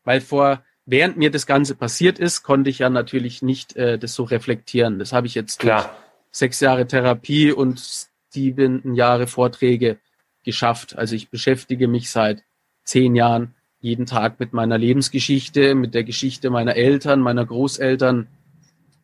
weil 0.03 0.21
vor 0.21 0.61
während 0.87 1.17
mir 1.17 1.29
das 1.29 1.45
Ganze 1.45 1.75
passiert 1.75 2.17
ist, 2.17 2.41
konnte 2.41 2.71
ich 2.71 2.79
ja 2.79 2.89
natürlich 2.89 3.43
nicht 3.43 3.75
äh, 3.75 3.99
das 3.99 4.15
so 4.15 4.23
reflektieren. 4.23 4.97
Das 4.97 5.13
habe 5.13 5.27
ich 5.27 5.35
jetzt 5.35 5.59
Klar. 5.59 5.83
durch 5.83 5.91
sechs 6.31 6.59
Jahre 6.59 6.87
Therapie 6.87 7.51
und 7.51 8.09
sieben 8.29 8.95
Jahre 8.95 9.27
Vorträge 9.27 9.97
geschafft. 10.43 10.97
Also 10.97 11.15
ich 11.15 11.29
beschäftige 11.29 11.87
mich 11.87 12.09
seit 12.09 12.43
zehn 12.83 13.15
Jahren 13.15 13.53
jeden 13.79 14.05
Tag 14.05 14.39
mit 14.39 14.53
meiner 14.53 14.77
Lebensgeschichte, 14.77 15.75
mit 15.75 15.93
der 15.93 16.03
Geschichte 16.03 16.49
meiner 16.49 16.75
Eltern, 16.75 17.19
meiner 17.19 17.45
Großeltern. 17.45 18.27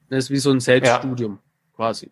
Das 0.09 0.25
ist 0.25 0.31
wie 0.31 0.37
so 0.37 0.51
ein 0.51 0.59
Selbststudium 0.59 1.33
ja. 1.33 1.75
quasi. 1.75 2.11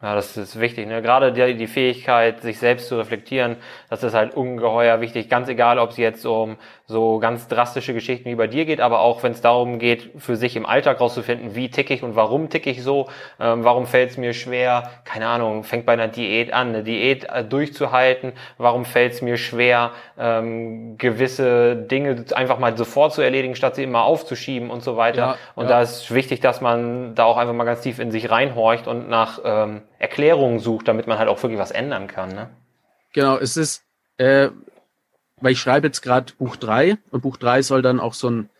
Ja, 0.00 0.14
das 0.14 0.36
ist 0.36 0.60
wichtig. 0.60 0.86
Ne? 0.86 1.02
Gerade 1.02 1.32
die, 1.32 1.56
die 1.56 1.66
Fähigkeit, 1.66 2.40
sich 2.42 2.58
selbst 2.60 2.86
zu 2.86 2.96
reflektieren, 2.96 3.56
das 3.90 4.04
ist 4.04 4.14
halt 4.14 4.34
ungeheuer 4.34 5.00
wichtig. 5.00 5.28
Ganz 5.28 5.48
egal, 5.48 5.80
ob 5.80 5.90
es 5.90 5.96
jetzt 5.96 6.24
um 6.24 6.56
so 6.90 7.18
ganz 7.18 7.48
drastische 7.48 7.92
Geschichten 7.92 8.30
wie 8.30 8.34
bei 8.34 8.46
dir 8.46 8.64
geht, 8.64 8.80
aber 8.80 9.00
auch 9.00 9.22
wenn 9.22 9.32
es 9.32 9.42
darum 9.42 9.78
geht, 9.78 10.10
für 10.16 10.36
sich 10.36 10.56
im 10.56 10.64
Alltag 10.64 11.00
rauszufinden, 11.00 11.54
wie 11.54 11.70
tick 11.70 11.90
ich 11.90 12.02
und 12.02 12.16
warum 12.16 12.48
tick 12.48 12.66
ich 12.66 12.82
so, 12.82 13.08
ähm, 13.38 13.62
warum 13.62 13.86
fällt 13.86 14.10
es 14.10 14.16
mir 14.16 14.32
schwer, 14.32 14.90
keine 15.04 15.28
Ahnung, 15.28 15.64
fängt 15.64 15.84
bei 15.84 15.92
einer 15.92 16.08
Diät 16.08 16.54
an, 16.54 16.68
eine 16.68 16.82
Diät 16.82 17.24
äh, 17.24 17.44
durchzuhalten, 17.44 18.32
warum 18.56 18.86
fällt 18.86 19.12
es 19.12 19.20
mir 19.20 19.36
schwer, 19.36 19.90
ähm, 20.18 20.96
gewisse 20.96 21.76
Dinge 21.76 22.24
einfach 22.34 22.58
mal 22.58 22.74
sofort 22.74 23.12
zu 23.12 23.20
erledigen, 23.20 23.54
statt 23.54 23.74
sie 23.74 23.82
immer 23.82 24.04
aufzuschieben 24.04 24.70
und 24.70 24.82
so 24.82 24.96
weiter. 24.96 25.18
Ja, 25.18 25.36
und 25.56 25.64
ja. 25.64 25.72
da 25.72 25.82
ist 25.82 26.12
wichtig, 26.14 26.40
dass 26.40 26.62
man 26.62 27.14
da 27.14 27.24
auch 27.24 27.36
einfach 27.36 27.54
mal 27.54 27.64
ganz 27.64 27.82
tief 27.82 27.98
in 27.98 28.10
sich 28.10 28.30
reinhorcht 28.30 28.86
und 28.86 29.10
nach 29.10 29.40
ähm, 29.44 29.82
Erklärungen 29.98 30.58
sucht, 30.58 30.88
damit 30.88 31.06
man 31.06 31.18
halt 31.18 31.28
auch 31.28 31.42
wirklich 31.42 31.60
was 31.60 31.70
ändern 31.70 32.06
kann. 32.06 32.30
Ne? 32.30 32.48
genau, 33.12 33.36
es 33.36 33.56
ist, 33.56 33.84
äh, 34.18 34.48
weil 35.40 35.52
ich 35.52 35.60
schreibe 35.60 35.86
jetzt 35.86 36.02
gerade 36.02 36.32
Buch 36.38 36.56
drei 36.56 36.98
und 37.10 37.22
Buch 37.22 37.36
drei 37.36 37.62
soll 37.62 37.82
dann 37.82 38.00
auch 38.00 38.14
so 38.14 38.30
ein, 38.30 38.50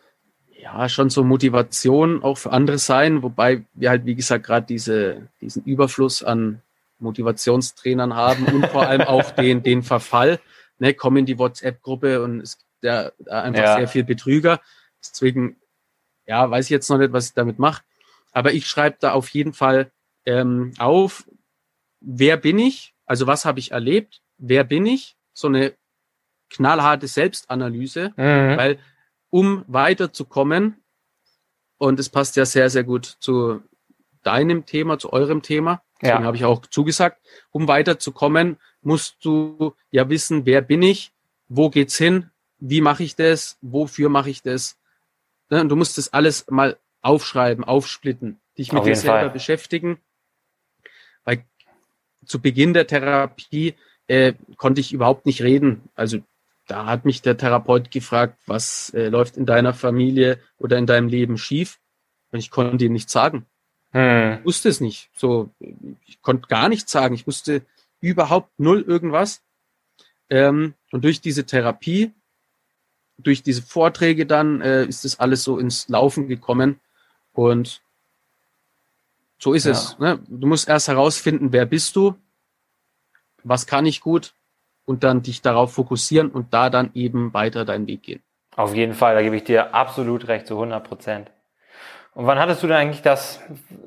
ja, 0.61 0.89
schon 0.89 1.09
so 1.09 1.23
Motivation 1.23 2.23
auch 2.23 2.37
für 2.37 2.51
andere 2.51 2.77
sein, 2.77 3.23
wobei 3.23 3.65
wir 3.73 3.89
halt, 3.89 4.05
wie 4.05 4.15
gesagt, 4.15 4.45
gerade 4.45 4.65
diese, 4.65 5.27
diesen 5.41 5.63
Überfluss 5.63 6.23
an 6.23 6.61
Motivationstrainern 6.99 8.13
haben 8.13 8.45
und 8.45 8.65
vor 8.67 8.87
allem 8.87 9.01
auch 9.01 9.31
den, 9.35 9.63
den 9.63 9.83
Verfall, 9.83 10.39
ne, 10.79 10.93
kommen 10.93 11.17
in 11.17 11.25
die 11.25 11.39
WhatsApp-Gruppe 11.39 12.21
und 12.21 12.41
es 12.41 12.57
gibt 12.57 12.83
ja 12.83 13.11
einfach 13.29 13.63
ja. 13.63 13.77
sehr 13.77 13.87
viel 13.87 14.03
Betrüger. 14.03 14.59
Deswegen, 15.01 15.57
ja, 16.25 16.49
weiß 16.49 16.65
ich 16.65 16.71
jetzt 16.71 16.89
noch 16.89 16.97
nicht, 16.97 17.13
was 17.13 17.27
ich 17.27 17.33
damit 17.33 17.57
mache. 17.57 17.83
Aber 18.31 18.53
ich 18.53 18.67
schreibe 18.67 18.97
da 18.99 19.13
auf 19.13 19.29
jeden 19.29 19.53
Fall 19.53 19.91
ähm, 20.25 20.73
auf, 20.77 21.25
wer 22.01 22.37
bin 22.37 22.59
ich, 22.59 22.93
also 23.05 23.27
was 23.27 23.45
habe 23.45 23.59
ich 23.59 23.71
erlebt, 23.71 24.21
wer 24.37 24.63
bin 24.63 24.85
ich, 24.85 25.15
so 25.33 25.47
eine 25.47 25.73
knallharte 26.49 27.07
Selbstanalyse, 27.07 28.13
mhm. 28.15 28.57
weil 28.57 28.79
um 29.29 29.63
weiterzukommen, 29.67 30.81
und 31.77 31.99
es 31.99 32.09
passt 32.09 32.35
ja 32.35 32.45
sehr, 32.45 32.69
sehr 32.69 32.83
gut 32.83 33.05
zu 33.05 33.61
deinem 34.23 34.65
Thema, 34.65 34.99
zu 34.99 35.13
eurem 35.13 35.41
Thema, 35.41 35.81
deswegen 36.01 36.21
ja. 36.21 36.25
habe 36.25 36.37
ich 36.37 36.45
auch 36.45 36.65
zugesagt, 36.65 37.21
um 37.51 37.67
weiterzukommen, 37.67 38.57
musst 38.81 39.17
du 39.23 39.75
ja 39.91 40.09
wissen, 40.09 40.45
wer 40.45 40.61
bin 40.61 40.81
ich, 40.81 41.11
wo 41.47 41.69
geht's 41.69 41.97
hin, 41.97 42.29
wie 42.59 42.81
mache 42.81 43.03
ich 43.03 43.15
das, 43.15 43.57
wofür 43.61 44.09
mache 44.09 44.29
ich 44.29 44.41
das. 44.41 44.77
Ne, 45.49 45.61
und 45.61 45.69
du 45.69 45.75
musst 45.75 45.97
das 45.97 46.13
alles 46.13 46.45
mal 46.49 46.77
aufschreiben, 47.01 47.63
aufsplitten, 47.63 48.39
dich 48.57 48.71
mit 48.71 48.85
dir 48.85 48.95
selber 48.95 49.19
Fall. 49.19 49.29
beschäftigen. 49.29 49.99
Weil 51.23 51.43
zu 52.25 52.41
Beginn 52.41 52.73
der 52.73 52.87
Therapie 52.87 53.75
äh, 54.07 54.33
konnte 54.57 54.81
ich 54.81 54.93
überhaupt 54.93 55.25
nicht 55.25 55.41
reden. 55.41 55.89
Also 55.95 56.19
da 56.69 56.85
hat 56.85 57.03
mich 57.03 57.21
der 57.23 57.35
Therapeut 57.35 57.89
gefragt, 57.89 58.39
was 58.45 58.91
äh, 58.93 59.09
läuft 59.09 59.37
in 59.37 59.47
deiner 59.47 59.73
Familie 59.73 60.39
oder 60.59 60.77
in 60.77 60.85
deinem 60.85 61.07
Leben 61.07 61.37
schief. 61.37 61.79
Und 62.31 62.37
ich 62.37 62.51
konnte 62.51 62.85
ihm 62.85 62.93
nichts 62.93 63.11
sagen. 63.11 63.47
Hm. 63.91 64.37
Ich 64.39 64.45
wusste 64.45 64.69
es 64.69 64.79
nicht. 64.79 65.09
So, 65.15 65.49
ich 66.05 66.21
konnte 66.21 66.47
gar 66.47 66.69
nichts 66.69 66.91
sagen. 66.91 67.15
Ich 67.15 67.25
wusste 67.25 67.63
überhaupt 68.01 68.51
null 68.59 68.81
irgendwas. 68.81 69.41
Ähm, 70.29 70.75
und 70.91 71.03
durch 71.03 71.21
diese 71.21 71.43
Therapie, 71.43 72.13
durch 73.17 73.41
diese 73.41 73.63
Vorträge 73.63 74.27
dann, 74.27 74.61
äh, 74.61 74.85
ist 74.85 75.05
das 75.05 75.19
alles 75.19 75.43
so 75.43 75.57
ins 75.57 75.89
Laufen 75.89 76.27
gekommen. 76.27 76.79
Und 77.33 77.81
so 79.39 79.53
ist 79.53 79.65
ja. 79.65 79.71
es. 79.71 79.97
Ne? 79.97 80.19
Du 80.27 80.45
musst 80.45 80.69
erst 80.69 80.87
herausfinden, 80.87 81.51
wer 81.51 81.65
bist 81.65 81.95
du, 81.95 82.15
was 83.43 83.65
kann 83.65 83.87
ich 83.87 84.01
gut 84.01 84.35
und 84.89 85.03
dann 85.03 85.21
dich 85.21 85.43
darauf 85.43 85.73
fokussieren 85.73 86.31
und 86.31 86.51
da 86.51 86.71
dann 86.71 86.89
eben 86.95 87.31
weiter 87.31 87.63
deinen 87.63 87.85
Weg 87.85 88.01
gehen. 88.01 88.23
Auf 88.55 88.73
jeden 88.73 88.95
Fall, 88.95 89.13
da 89.13 89.21
gebe 89.21 89.35
ich 89.35 89.43
dir 89.43 89.75
absolut 89.75 90.27
recht, 90.27 90.47
zu 90.47 90.55
100 90.55 90.83
Prozent. 90.83 91.31
Und 92.15 92.25
wann 92.25 92.39
hattest 92.39 92.63
du 92.63 92.67
denn 92.67 92.75
eigentlich 92.75 93.03
das, 93.03 93.39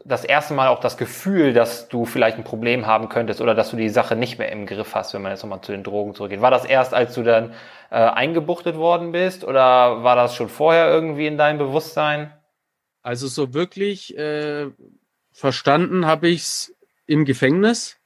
das 0.04 0.24
erste 0.24 0.54
Mal 0.54 0.68
auch 0.68 0.78
das 0.78 0.96
Gefühl, 0.96 1.54
dass 1.54 1.88
du 1.88 2.04
vielleicht 2.04 2.38
ein 2.38 2.44
Problem 2.44 2.86
haben 2.86 3.08
könntest 3.08 3.40
oder 3.40 3.56
dass 3.56 3.72
du 3.72 3.76
die 3.76 3.88
Sache 3.88 4.14
nicht 4.14 4.38
mehr 4.38 4.52
im 4.52 4.64
Griff 4.64 4.94
hast, 4.94 5.12
wenn 5.12 5.22
man 5.22 5.32
jetzt 5.32 5.42
nochmal 5.42 5.60
zu 5.60 5.72
den 5.72 5.82
Drogen 5.82 6.14
zurückgeht? 6.14 6.40
War 6.40 6.52
das 6.52 6.64
erst, 6.64 6.94
als 6.94 7.16
du 7.16 7.24
dann 7.24 7.52
äh, 7.90 7.96
eingebuchtet 7.96 8.76
worden 8.76 9.10
bist 9.10 9.42
oder 9.42 10.04
war 10.04 10.14
das 10.14 10.36
schon 10.36 10.48
vorher 10.48 10.88
irgendwie 10.88 11.26
in 11.26 11.36
deinem 11.36 11.58
Bewusstsein? 11.58 12.32
Also 13.02 13.26
so 13.26 13.54
wirklich 13.54 14.16
äh, 14.16 14.70
verstanden 15.32 16.06
habe 16.06 16.28
ich 16.28 16.42
es 16.42 16.76
im 17.06 17.24
Gefängnis. 17.24 17.98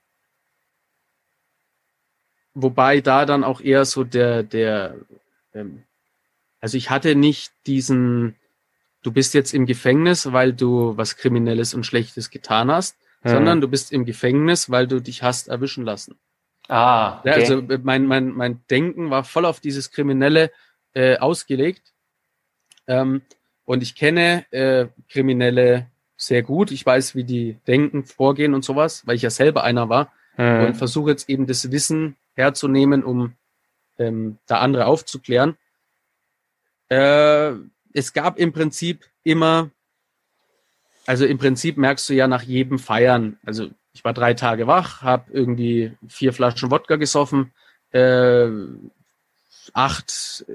Wobei 2.58 3.02
da 3.02 3.26
dann 3.26 3.44
auch 3.44 3.60
eher 3.60 3.84
so 3.84 4.02
der, 4.02 4.42
der, 4.42 4.96
ähm, 5.52 5.82
also 6.58 6.78
ich 6.78 6.88
hatte 6.88 7.14
nicht 7.14 7.52
diesen, 7.66 8.34
du 9.02 9.12
bist 9.12 9.34
jetzt 9.34 9.52
im 9.52 9.66
Gefängnis, 9.66 10.32
weil 10.32 10.54
du 10.54 10.96
was 10.96 11.18
Kriminelles 11.18 11.74
und 11.74 11.84
Schlechtes 11.84 12.30
getan 12.30 12.70
hast, 12.70 12.96
hm. 13.20 13.30
sondern 13.30 13.60
du 13.60 13.68
bist 13.68 13.92
im 13.92 14.06
Gefängnis, 14.06 14.70
weil 14.70 14.86
du 14.86 15.02
dich 15.02 15.22
hast 15.22 15.48
erwischen 15.48 15.84
lassen. 15.84 16.16
Ah, 16.66 17.18
okay. 17.18 17.28
ja, 17.28 17.34
also 17.34 17.58
äh, 17.58 17.78
mein, 17.82 18.06
mein, 18.06 18.30
mein 18.30 18.62
Denken 18.70 19.10
war 19.10 19.22
voll 19.22 19.44
auf 19.44 19.60
dieses 19.60 19.90
Kriminelle 19.90 20.50
äh, 20.94 21.18
ausgelegt. 21.18 21.92
Ähm, 22.86 23.20
und 23.66 23.82
ich 23.82 23.96
kenne 23.96 24.46
äh, 24.50 24.86
Kriminelle 25.10 25.88
sehr 26.16 26.42
gut. 26.42 26.70
Ich 26.70 26.86
weiß, 26.86 27.14
wie 27.14 27.24
die 27.24 27.58
denken, 27.66 28.06
vorgehen 28.06 28.54
und 28.54 28.64
sowas, 28.64 29.06
weil 29.06 29.16
ich 29.16 29.22
ja 29.22 29.30
selber 29.30 29.62
einer 29.62 29.90
war. 29.90 30.10
Hm. 30.36 30.68
Und 30.68 30.76
versuche 30.78 31.10
jetzt 31.10 31.28
eben 31.28 31.46
das 31.46 31.70
Wissen 31.70 32.16
herzunehmen, 32.36 33.02
um 33.02 33.34
ähm, 33.98 34.38
da 34.46 34.60
andere 34.60 34.86
aufzuklären. 34.86 35.56
Äh, 36.88 37.52
es 37.92 38.12
gab 38.12 38.38
im 38.38 38.52
Prinzip 38.52 39.04
immer, 39.24 39.70
also 41.06 41.24
im 41.24 41.38
Prinzip 41.38 41.76
merkst 41.76 42.08
du 42.08 42.14
ja 42.14 42.28
nach 42.28 42.42
jedem 42.42 42.78
Feiern, 42.78 43.38
also 43.44 43.70
ich 43.92 44.04
war 44.04 44.12
drei 44.12 44.34
Tage 44.34 44.66
wach, 44.66 45.02
habe 45.02 45.32
irgendwie 45.32 45.96
vier 46.06 46.32
Flaschen 46.32 46.70
Wodka 46.70 46.96
gesoffen, 46.96 47.52
äh, 47.92 48.48
acht 49.72 50.44
äh, 50.48 50.52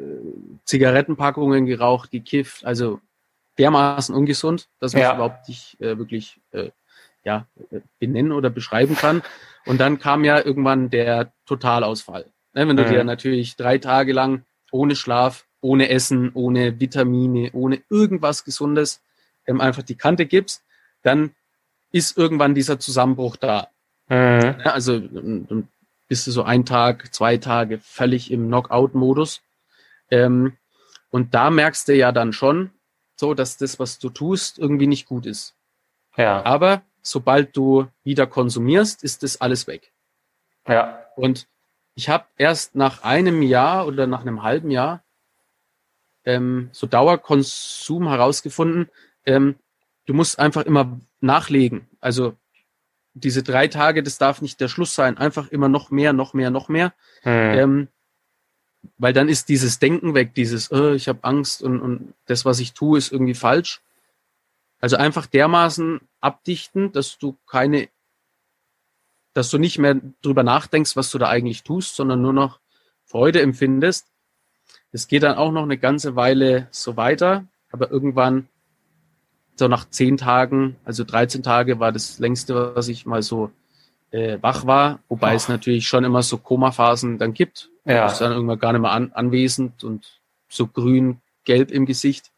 Zigarettenpackungen 0.66 1.66
geraucht, 1.66 2.12
gekifft, 2.12 2.64
also 2.66 3.02
dermaßen 3.58 4.16
ungesund, 4.16 4.70
dass 4.80 4.94
man 4.94 5.02
ja. 5.02 5.16
überhaupt 5.16 5.48
nicht 5.48 5.80
äh, 5.82 5.98
wirklich 5.98 6.40
äh, 6.52 6.70
ja, 7.24 7.48
äh, 7.72 7.82
benennen 8.00 8.32
oder 8.32 8.50
beschreiben 8.50 8.96
kann. 8.96 9.22
Und 9.66 9.80
dann 9.80 10.00
kam 10.00 10.24
ja 10.24 10.44
irgendwann 10.44 10.90
der 10.90 11.34
Totalausfall. 11.46 12.26
Ne, 12.54 12.68
wenn 12.68 12.78
du 12.78 12.84
mhm. 12.84 12.90
dir 12.90 13.04
natürlich 13.04 13.56
drei 13.56 13.78
Tage 13.78 14.14
lang 14.14 14.44
ohne 14.72 14.96
Schlaf, 14.96 15.46
ohne 15.62 15.90
Essen, 15.90 16.32
ohne 16.34 16.80
Vitamine, 16.80 17.52
ohne 17.54 17.82
irgendwas 17.90 18.44
Gesundes 18.44 19.02
ähm, 19.46 19.62
einfach 19.62 19.84
die 19.84 19.96
Kante 19.96 20.26
gibst, 20.26 20.64
dann 21.04 21.32
ist 21.92 22.18
irgendwann 22.18 22.56
dieser 22.56 22.80
Zusammenbruch 22.80 23.36
da. 23.36 23.68
Mhm. 24.10 24.56
Ja, 24.64 24.72
also 24.74 25.00
dann 25.00 25.68
bist 26.08 26.28
du 26.28 26.32
so 26.32 26.44
ein 26.44 26.66
Tag, 26.66 27.14
zwei 27.14 27.38
Tage 27.38 27.80
völlig 27.80 28.32
im 28.32 28.48
Knockout-Modus. 28.48 29.42
Ähm, 30.10 30.58
und 31.10 31.34
da 31.34 31.50
merkst 31.50 31.88
du 31.88 31.96
ja 31.96 32.12
dann 32.12 32.34
schon, 32.34 32.72
so 33.16 33.34
dass 33.34 33.58
das, 33.58 33.80
was 33.80 34.00
du 34.00 34.10
tust, 34.10 34.60
irgendwie 34.60 34.88
nicht 34.88 35.06
gut 35.06 35.26
ist. 35.26 35.56
Ja. 36.18 36.44
Aber 36.44 36.82
sobald 37.02 37.56
du 37.56 37.88
wieder 38.04 38.28
konsumierst, 38.28 39.04
ist 39.04 39.24
das 39.24 39.42
alles 39.42 39.68
weg. 39.68 39.92
Ja. 40.68 41.06
Und 41.16 41.48
ich 41.96 42.10
habe 42.10 42.26
erst 42.38 42.76
nach 42.76 43.04
einem 43.04 43.42
Jahr 43.42 43.88
oder 43.88 44.08
nach 44.08 44.22
einem 44.22 44.44
halben 44.44 44.72
Jahr 44.72 45.04
ähm, 46.24 46.70
so 46.72 46.88
Dauerkonsum 46.88 48.08
herausgefunden, 48.08 48.90
ähm, 49.26 49.56
du 50.06 50.14
musst 50.14 50.40
einfach 50.40 50.64
immer 50.64 51.00
nachlegen. 51.20 51.88
Also 52.00 52.36
diese 53.14 53.44
drei 53.44 53.68
Tage, 53.68 54.04
das 54.04 54.18
darf 54.18 54.42
nicht 54.42 54.60
der 54.62 54.68
Schluss 54.68 54.96
sein. 54.96 55.18
Einfach 55.18 55.50
immer 55.50 55.70
noch 55.70 55.92
mehr, 55.92 56.14
noch 56.14 56.34
mehr, 56.34 56.50
noch 56.50 56.70
mehr. 56.70 56.94
Hm. 57.24 57.60
Ähm, 57.60 57.88
weil 58.98 59.14
dann 59.14 59.30
ist 59.30 59.50
dieses 59.50 59.80
Denken 59.80 60.16
weg, 60.16 60.34
dieses, 60.34 60.72
oh, 60.72 60.94
ich 60.94 61.08
habe 61.08 61.24
Angst 61.24 61.62
und, 61.62 61.82
und 61.82 62.14
das, 62.26 62.46
was 62.46 62.60
ich 62.60 62.74
tue, 62.74 62.98
ist 62.98 63.12
irgendwie 63.12 63.36
falsch. 63.36 63.82
Also 64.82 64.98
einfach 64.98 65.28
dermaßen 65.28 66.02
abdichten, 66.20 66.92
dass 66.92 67.20
du 67.20 67.38
keine, 67.48 67.88
dass 69.34 69.50
du 69.50 69.60
nicht 69.60 69.78
mehr 69.78 69.96
drüber 70.22 70.44
nachdenkst, 70.44 70.96
was 70.96 71.12
du 71.12 71.20
da 71.20 71.30
eigentlich 71.30 71.64
tust, 71.64 71.96
sondern 71.96 72.22
nur 72.22 72.34
noch 72.34 72.60
Freude 73.06 73.42
empfindest. 73.42 74.08
Es 74.92 75.08
geht 75.08 75.24
dann 75.24 75.38
auch 75.38 75.52
noch 75.52 75.64
eine 75.64 75.78
ganze 75.78 76.16
Weile 76.16 76.68
so 76.72 76.98
weiter, 76.98 77.46
aber 77.72 77.92
irgendwann, 77.92 78.48
so 79.56 79.68
nach 79.68 79.88
zehn 79.90 80.18
Tagen, 80.18 80.76
also 80.86 81.04
13 81.04 81.44
Tage 81.44 81.80
war 81.80 81.92
das 81.92 82.18
längste, 82.18 82.76
was 82.76 82.88
ich 82.88 83.06
mal 83.06 83.22
so 83.22 83.52
äh, 84.10 84.40
wach 84.42 84.66
war, 84.66 85.00
wobei 85.08 85.34
oh. 85.34 85.36
es 85.36 85.48
natürlich 85.48 85.88
schon 85.88 86.04
immer 86.04 86.24
so 86.24 86.38
Koma-Phasen 86.38 87.20
dann 87.20 87.34
gibt. 87.34 87.70
Ja. 87.86 88.04
Du 88.04 88.10
bist 88.10 88.22
dann 88.22 88.32
irgendwann 88.32 88.60
gar 88.60 88.74
nicht 88.74 88.82
mehr 88.82 88.92
an, 88.92 89.12
anwesend 89.14 89.84
und 89.84 90.20
so 90.50 90.66
grün, 90.68 91.22
gelb 91.44 91.70
im 91.72 91.86
Gesicht. 91.86 92.32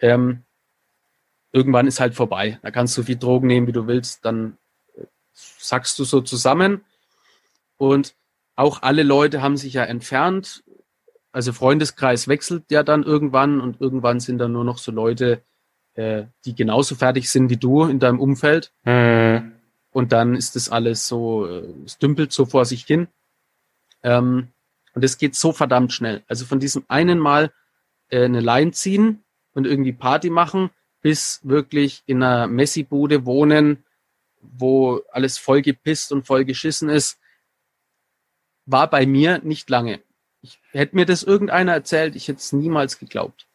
Ähm, 0.00 0.44
irgendwann 1.54 1.86
ist 1.86 2.00
halt 2.00 2.14
vorbei. 2.14 2.58
Da 2.62 2.70
kannst 2.70 2.96
du 2.96 3.02
so 3.02 3.06
viel 3.06 3.16
Drogen 3.16 3.46
nehmen, 3.46 3.68
wie 3.68 3.72
du 3.72 3.86
willst, 3.86 4.24
dann 4.24 4.58
äh, 4.96 5.04
sackst 5.32 5.98
du 5.98 6.04
so 6.04 6.20
zusammen. 6.20 6.84
Und 7.76 8.14
auch 8.56 8.82
alle 8.82 9.04
Leute 9.04 9.40
haben 9.40 9.56
sich 9.56 9.74
ja 9.74 9.84
entfernt. 9.84 10.64
Also 11.32 11.52
Freundeskreis 11.52 12.28
wechselt 12.28 12.70
ja 12.70 12.82
dann 12.82 13.04
irgendwann 13.04 13.60
und 13.60 13.80
irgendwann 13.80 14.20
sind 14.20 14.38
dann 14.38 14.52
nur 14.52 14.64
noch 14.64 14.78
so 14.78 14.90
Leute, 14.90 15.42
äh, 15.94 16.24
die 16.44 16.54
genauso 16.54 16.96
fertig 16.96 17.30
sind 17.30 17.50
wie 17.50 17.56
du 17.56 17.84
in 17.84 18.00
deinem 18.00 18.20
Umfeld. 18.20 18.72
Mhm. 18.84 19.52
Und 19.92 20.10
dann 20.10 20.34
ist 20.34 20.56
das 20.56 20.68
alles 20.68 21.06
so, 21.06 21.46
äh, 21.46 21.72
es 21.84 21.98
dümpelt 21.98 22.32
so 22.32 22.46
vor 22.46 22.64
sich 22.64 22.84
hin. 22.84 23.06
Ähm, 24.02 24.48
und 24.92 25.04
es 25.04 25.18
geht 25.18 25.36
so 25.36 25.52
verdammt 25.52 25.92
schnell. 25.92 26.24
Also 26.26 26.46
von 26.46 26.58
diesem 26.58 26.84
einen 26.88 27.20
Mal 27.20 27.52
äh, 28.08 28.24
eine 28.24 28.40
Line 28.40 28.72
ziehen 28.72 29.22
und 29.52 29.66
irgendwie 29.66 29.92
Party 29.92 30.30
machen, 30.30 30.70
bis 31.04 31.40
wirklich 31.42 32.02
in 32.06 32.22
einer 32.22 32.46
Messi-Bude 32.46 33.26
wohnen, 33.26 33.84
wo 34.40 35.02
alles 35.12 35.36
voll 35.36 35.60
gepisst 35.60 36.12
und 36.12 36.26
voll 36.26 36.46
geschissen 36.46 36.88
ist. 36.88 37.20
war 38.64 38.88
bei 38.88 39.04
mir 39.04 39.40
nicht 39.40 39.68
lange. 39.68 40.00
Ich 40.40 40.58
hätte 40.72 40.96
mir 40.96 41.04
das 41.04 41.22
irgendeiner 41.22 41.74
erzählt, 41.74 42.16
ich 42.16 42.28
hätte 42.28 42.38
es 42.38 42.54
niemals 42.54 42.98
geglaubt. 42.98 43.46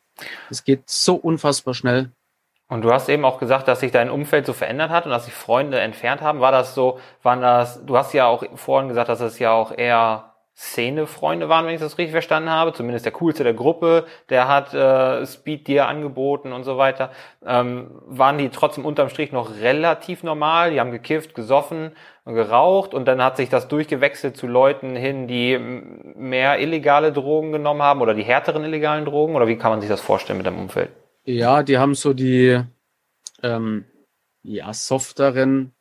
Es 0.51 0.63
geht 0.63 0.87
so 0.87 1.15
unfassbar 1.15 1.73
schnell. 1.73 2.11
Und 2.67 2.83
du 2.83 2.93
hast 2.93 3.09
eben 3.09 3.25
auch 3.25 3.39
gesagt, 3.39 3.67
dass 3.67 3.79
sich 3.79 3.91
dein 3.91 4.11
Umfeld 4.11 4.45
so 4.45 4.53
verändert 4.53 4.91
hat 4.91 5.05
und 5.05 5.11
dass 5.11 5.25
sich 5.25 5.33
Freunde 5.33 5.79
entfernt 5.79 6.21
haben. 6.21 6.41
War 6.41 6.51
das 6.51 6.75
so, 6.75 6.99
waren 7.23 7.41
das, 7.41 7.83
du 7.83 7.97
hast 7.97 8.13
ja 8.13 8.27
auch 8.27 8.43
vorhin 8.59 8.89
gesagt, 8.89 9.09
dass 9.09 9.21
es 9.21 9.39
ja 9.39 9.53
auch 9.53 9.75
eher 9.75 10.28
Szene-Freunde 10.59 11.47
waren, 11.47 11.65
wenn 11.65 11.73
ich 11.73 11.79
das 11.79 11.97
richtig 11.97 12.11
verstanden 12.11 12.49
habe. 12.49 12.73
Zumindest 12.73 13.05
der 13.05 13.13
coolste 13.13 13.45
der 13.45 13.53
Gruppe, 13.53 14.05
der 14.27 14.49
hat 14.49 14.73
äh, 14.73 15.25
Speed 15.25 15.67
dir 15.69 15.87
angeboten 15.87 16.51
und 16.51 16.65
so 16.65 16.77
weiter. 16.77 17.11
Ähm, 17.45 17.91
waren 18.05 18.37
die 18.37 18.49
trotzdem 18.49 18.83
unterm 18.83 19.07
Strich 19.07 19.31
noch 19.31 19.61
relativ 19.61 20.21
normal? 20.21 20.71
Die 20.71 20.81
haben 20.81 20.91
gekifft, 20.91 21.33
gesoffen, 21.33 21.93
geraucht 22.25 22.93
und 22.93 23.07
dann 23.07 23.23
hat 23.23 23.37
sich 23.37 23.47
das 23.47 23.69
durchgewechselt 23.69 24.35
zu 24.35 24.47
Leuten 24.47 24.97
hin, 24.97 25.29
die 25.29 25.57
mehr 25.57 26.59
illegale 26.59 27.13
Drogen 27.13 27.53
genommen 27.53 27.81
haben 27.81 28.01
oder 28.01 28.13
die 28.13 28.23
härteren 28.23 28.65
illegalen 28.65 29.05
Drogen? 29.05 29.37
Oder 29.37 29.47
wie 29.47 29.57
kann 29.57 29.71
man 29.71 29.79
sich 29.79 29.89
das 29.89 30.01
vorstellen 30.01 30.37
mit 30.37 30.45
dem 30.45 30.59
Umfeld? 30.59 30.89
Ja, 31.23 31.63
die 31.63 31.77
haben 31.77 31.95
so 31.95 32.11
die 32.11 32.61
ähm, 33.43 33.85
ja, 34.43 34.73
softeren 34.73 35.71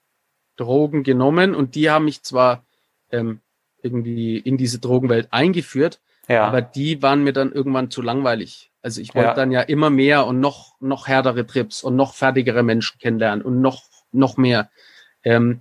Drogen 0.56 1.02
genommen 1.02 1.56
und 1.56 1.74
die 1.74 1.90
haben 1.90 2.04
mich 2.04 2.22
zwar 2.22 2.62
ähm, 3.10 3.40
irgendwie 3.82 4.38
in 4.38 4.56
diese 4.56 4.78
Drogenwelt 4.78 5.28
eingeführt. 5.30 6.00
Ja. 6.28 6.46
Aber 6.46 6.60
die 6.60 7.02
waren 7.02 7.24
mir 7.24 7.32
dann 7.32 7.52
irgendwann 7.52 7.90
zu 7.90 8.02
langweilig. 8.02 8.70
Also 8.82 9.00
ich 9.00 9.14
wollte 9.14 9.28
ja. 9.28 9.34
dann 9.34 9.50
ja 9.50 9.62
immer 9.62 9.90
mehr 9.90 10.26
und 10.26 10.40
noch, 10.40 10.80
noch 10.80 11.08
härtere 11.08 11.46
Trips 11.46 11.82
und 11.82 11.96
noch 11.96 12.14
fertigere 12.14 12.62
Menschen 12.62 12.98
kennenlernen 12.98 13.44
und 13.44 13.60
noch, 13.60 13.84
noch 14.12 14.36
mehr. 14.36 14.70
Ähm, 15.24 15.60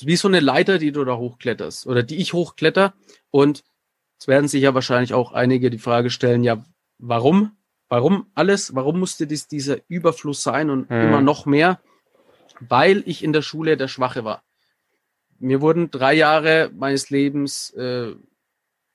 wie 0.00 0.16
so 0.16 0.28
eine 0.28 0.40
Leiter, 0.40 0.78
die 0.78 0.92
du 0.92 1.04
da 1.04 1.16
hochkletterst 1.16 1.86
oder 1.86 2.02
die 2.02 2.16
ich 2.16 2.32
hochkletter. 2.32 2.94
Und 3.30 3.64
es 4.18 4.28
werden 4.28 4.48
sich 4.48 4.62
ja 4.62 4.74
wahrscheinlich 4.74 5.14
auch 5.14 5.32
einige 5.32 5.70
die 5.70 5.78
Frage 5.78 6.10
stellen, 6.10 6.44
ja, 6.44 6.64
warum? 6.98 7.56
Warum 7.88 8.26
alles? 8.34 8.74
Warum 8.74 8.98
musste 8.98 9.26
dies 9.26 9.46
dieser 9.46 9.78
Überfluss 9.88 10.42
sein 10.42 10.70
und 10.70 10.88
hm. 10.90 11.00
immer 11.00 11.20
noch 11.20 11.46
mehr? 11.46 11.80
Weil 12.60 13.02
ich 13.06 13.22
in 13.22 13.32
der 13.32 13.42
Schule 13.42 13.76
der 13.76 13.88
Schwache 13.88 14.24
war 14.24 14.42
mir 15.38 15.60
wurden 15.60 15.90
drei 15.90 16.14
Jahre 16.14 16.70
meines 16.74 17.10
Lebens, 17.10 17.70
äh, 17.70 18.14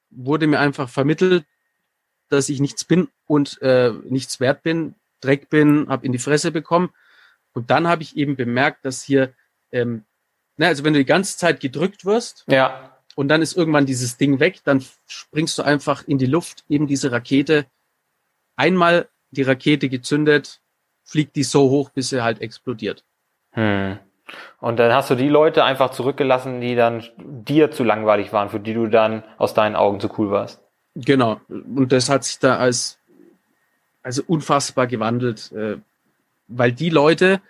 wurde 0.09 0.47
mir 0.47 0.59
einfach 0.59 0.89
vermittelt, 0.89 1.45
dass 2.29 2.49
ich 2.49 2.59
nichts 2.59 2.83
bin 2.83 3.09
und 3.25 3.61
äh, 3.61 3.91
nichts 4.05 4.39
wert 4.39 4.63
bin, 4.63 4.95
Dreck 5.21 5.49
bin, 5.49 5.87
habe 5.89 6.05
in 6.05 6.11
die 6.11 6.19
Fresse 6.19 6.51
bekommen. 6.51 6.89
Und 7.53 7.69
dann 7.71 7.87
habe 7.87 8.03
ich 8.03 8.15
eben 8.15 8.35
bemerkt, 8.35 8.85
dass 8.85 9.03
hier, 9.03 9.33
ähm, 9.71 10.05
na, 10.57 10.67
also 10.67 10.83
wenn 10.83 10.93
du 10.93 10.99
die 10.99 11.05
ganze 11.05 11.37
Zeit 11.37 11.59
gedrückt 11.59 12.05
wirst, 12.05 12.45
ja. 12.47 12.97
und 13.15 13.27
dann 13.27 13.41
ist 13.41 13.57
irgendwann 13.57 13.85
dieses 13.85 14.17
Ding 14.17 14.39
weg, 14.39 14.61
dann 14.63 14.83
springst 15.07 15.57
du 15.57 15.63
einfach 15.63 16.07
in 16.07 16.17
die 16.17 16.25
Luft, 16.25 16.63
eben 16.69 16.87
diese 16.87 17.11
Rakete. 17.11 17.65
Einmal 18.55 19.09
die 19.31 19.43
Rakete 19.43 19.89
gezündet, 19.89 20.61
fliegt 21.03 21.35
die 21.35 21.43
so 21.43 21.69
hoch, 21.69 21.89
bis 21.89 22.09
sie 22.09 22.23
halt 22.23 22.41
explodiert. 22.41 23.03
Hm. 23.51 23.99
Und 24.59 24.77
dann 24.77 24.93
hast 24.93 25.09
du 25.09 25.15
die 25.15 25.29
Leute 25.29 25.63
einfach 25.63 25.91
zurückgelassen, 25.91 26.61
die 26.61 26.75
dann 26.75 27.03
dir 27.17 27.71
zu 27.71 27.83
langweilig 27.83 28.33
waren, 28.33 28.49
für 28.49 28.59
die 28.59 28.73
du 28.73 28.87
dann 28.87 29.23
aus 29.37 29.53
deinen 29.53 29.75
Augen 29.75 29.99
zu 29.99 30.09
cool 30.17 30.31
warst. 30.31 30.61
Genau. 30.95 31.39
Und 31.47 31.91
das 31.91 32.09
hat 32.09 32.23
sich 32.23 32.39
da 32.39 32.57
als 32.57 32.99
also 34.01 34.23
unfassbar 34.27 34.87
gewandelt, 34.87 35.51
äh, 35.51 35.77
weil 36.47 36.71
die 36.71 36.89
Leute, 36.89 37.41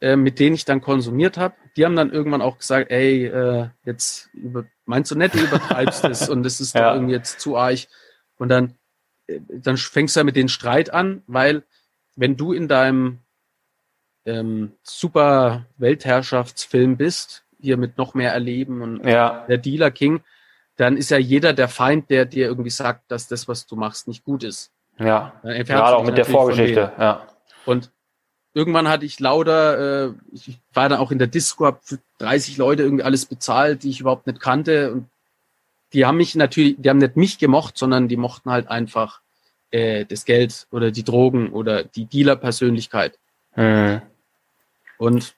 äh, 0.00 0.16
mit 0.16 0.38
denen 0.38 0.54
ich 0.54 0.64
dann 0.64 0.80
konsumiert 0.80 1.38
habe, 1.38 1.54
die 1.76 1.84
haben 1.84 1.96
dann 1.96 2.12
irgendwann 2.12 2.42
auch 2.42 2.58
gesagt, 2.58 2.90
ey, 2.90 3.26
äh, 3.26 3.68
jetzt 3.84 4.30
über, 4.32 4.64
meinst 4.84 5.10
du 5.10 5.16
nicht, 5.16 5.34
du 5.34 5.40
übertreibst 5.40 6.04
es 6.04 6.28
und 6.28 6.42
das 6.44 6.60
ist 6.60 6.74
ja. 6.74 6.88
doch 6.88 6.94
irgendwie 6.96 7.14
jetzt 7.14 7.40
zu 7.40 7.56
arg. 7.56 7.80
Und 8.36 8.48
dann, 8.48 8.74
äh, 9.26 9.40
dann 9.48 9.76
fängst 9.76 10.14
du 10.14 10.20
ja 10.20 10.24
mit 10.24 10.36
den 10.36 10.48
Streit 10.48 10.92
an, 10.92 11.22
weil 11.26 11.64
wenn 12.16 12.36
du 12.36 12.52
in 12.52 12.68
deinem 12.68 13.18
ähm, 14.26 14.72
super 14.82 15.66
Weltherrschaftsfilm 15.76 16.96
bist, 16.96 17.44
hier 17.60 17.76
mit 17.76 17.98
noch 17.98 18.14
mehr 18.14 18.32
Erleben 18.32 18.82
und 18.82 19.06
ja. 19.06 19.44
der 19.48 19.58
Dealer 19.58 19.90
King, 19.90 20.22
dann 20.76 20.96
ist 20.96 21.10
ja 21.10 21.18
jeder 21.18 21.52
der 21.52 21.68
Feind, 21.68 22.10
der 22.10 22.24
dir 22.24 22.46
irgendwie 22.46 22.70
sagt, 22.70 23.10
dass 23.10 23.28
das, 23.28 23.48
was 23.48 23.66
du 23.66 23.76
machst, 23.76 24.08
nicht 24.08 24.24
gut 24.24 24.42
ist. 24.42 24.72
Ja, 24.98 25.34
gerade 25.42 25.96
auch 25.96 26.04
mit 26.04 26.18
der 26.18 26.24
Vorgeschichte. 26.24 26.92
Ja. 26.98 27.26
Und 27.64 27.90
irgendwann 28.54 28.88
hatte 28.88 29.04
ich 29.04 29.20
lauter, 29.20 30.06
äh, 30.08 30.12
ich 30.32 30.60
war 30.72 30.88
dann 30.88 30.98
auch 30.98 31.10
in 31.10 31.18
der 31.18 31.26
Disco, 31.26 31.66
hab 31.66 31.84
für 31.84 31.98
30 32.18 32.56
Leute 32.56 32.82
irgendwie 32.82 33.04
alles 33.04 33.26
bezahlt, 33.26 33.82
die 33.82 33.90
ich 33.90 34.00
überhaupt 34.00 34.26
nicht 34.26 34.40
kannte. 34.40 34.92
Und 34.92 35.08
die 35.92 36.06
haben 36.06 36.16
mich 36.16 36.34
natürlich, 36.34 36.76
die 36.78 36.88
haben 36.88 36.98
nicht 36.98 37.16
mich 37.16 37.38
gemocht, 37.38 37.76
sondern 37.76 38.08
die 38.08 38.16
mochten 38.16 38.50
halt 38.50 38.68
einfach 38.68 39.20
äh, 39.70 40.04
das 40.04 40.24
Geld 40.24 40.66
oder 40.70 40.90
die 40.90 41.04
Drogen 41.04 41.52
oder 41.52 41.84
die 41.84 42.06
Dealer-Persönlichkeit. 42.06 43.18
Mhm. 43.56 44.02
Und 44.98 45.34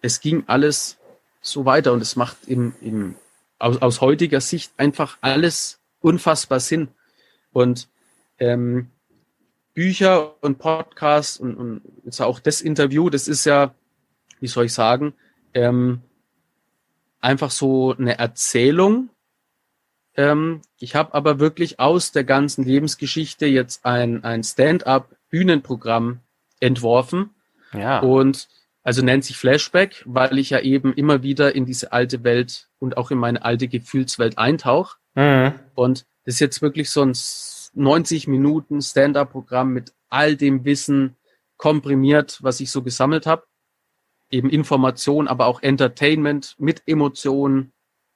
es 0.00 0.20
ging 0.20 0.44
alles 0.46 0.98
so 1.40 1.64
weiter 1.64 1.92
und 1.92 2.00
es 2.00 2.16
macht 2.16 2.36
im, 2.46 2.74
im, 2.80 3.16
aus, 3.58 3.80
aus 3.80 4.00
heutiger 4.00 4.40
Sicht 4.40 4.72
einfach 4.76 5.18
alles 5.20 5.80
unfassbar 6.00 6.60
Sinn. 6.60 6.88
Und 7.52 7.88
ähm, 8.38 8.90
Bücher 9.74 10.42
und 10.42 10.58
Podcasts 10.58 11.38
und, 11.38 11.54
und 11.56 11.82
jetzt 12.04 12.20
auch 12.20 12.40
das 12.40 12.60
Interview, 12.60 13.10
das 13.10 13.28
ist 13.28 13.44
ja, 13.44 13.74
wie 14.40 14.46
soll 14.46 14.66
ich 14.66 14.72
sagen, 14.72 15.14
ähm, 15.54 16.00
einfach 17.20 17.50
so 17.50 17.94
eine 17.94 18.18
Erzählung. 18.18 19.10
Ähm, 20.16 20.62
ich 20.78 20.94
habe 20.94 21.14
aber 21.14 21.38
wirklich 21.38 21.78
aus 21.78 22.12
der 22.12 22.24
ganzen 22.24 22.64
Lebensgeschichte 22.64 23.46
jetzt 23.46 23.84
ein, 23.84 24.24
ein 24.24 24.42
Stand-up-Bühnenprogramm 24.44 26.20
entworfen, 26.60 27.30
ja. 27.76 28.00
Und 28.00 28.48
also 28.82 29.02
nennt 29.02 29.24
sich 29.24 29.36
Flashback, 29.36 30.02
weil 30.06 30.38
ich 30.38 30.50
ja 30.50 30.60
eben 30.60 30.94
immer 30.94 31.22
wieder 31.24 31.54
in 31.54 31.66
diese 31.66 31.92
alte 31.92 32.22
Welt 32.22 32.68
und 32.78 32.96
auch 32.96 33.10
in 33.10 33.18
meine 33.18 33.44
alte 33.44 33.66
Gefühlswelt 33.66 34.38
eintauche. 34.38 34.96
Mhm. 35.14 35.54
Und 35.74 36.06
das 36.24 36.34
ist 36.34 36.40
jetzt 36.40 36.62
wirklich 36.62 36.90
so 36.90 37.02
ein 37.02 37.12
90 37.74 38.28
Minuten 38.28 38.80
Stand-up-Programm 38.80 39.72
mit 39.72 39.92
all 40.08 40.36
dem 40.36 40.64
Wissen 40.64 41.16
komprimiert, 41.56 42.38
was 42.42 42.60
ich 42.60 42.70
so 42.70 42.82
gesammelt 42.82 43.26
habe. 43.26 43.44
Eben 44.30 44.50
Information, 44.50 45.28
aber 45.28 45.46
auch 45.46 45.62
Entertainment 45.62 46.54
mit 46.58 46.82
Emotionen, 46.86 47.72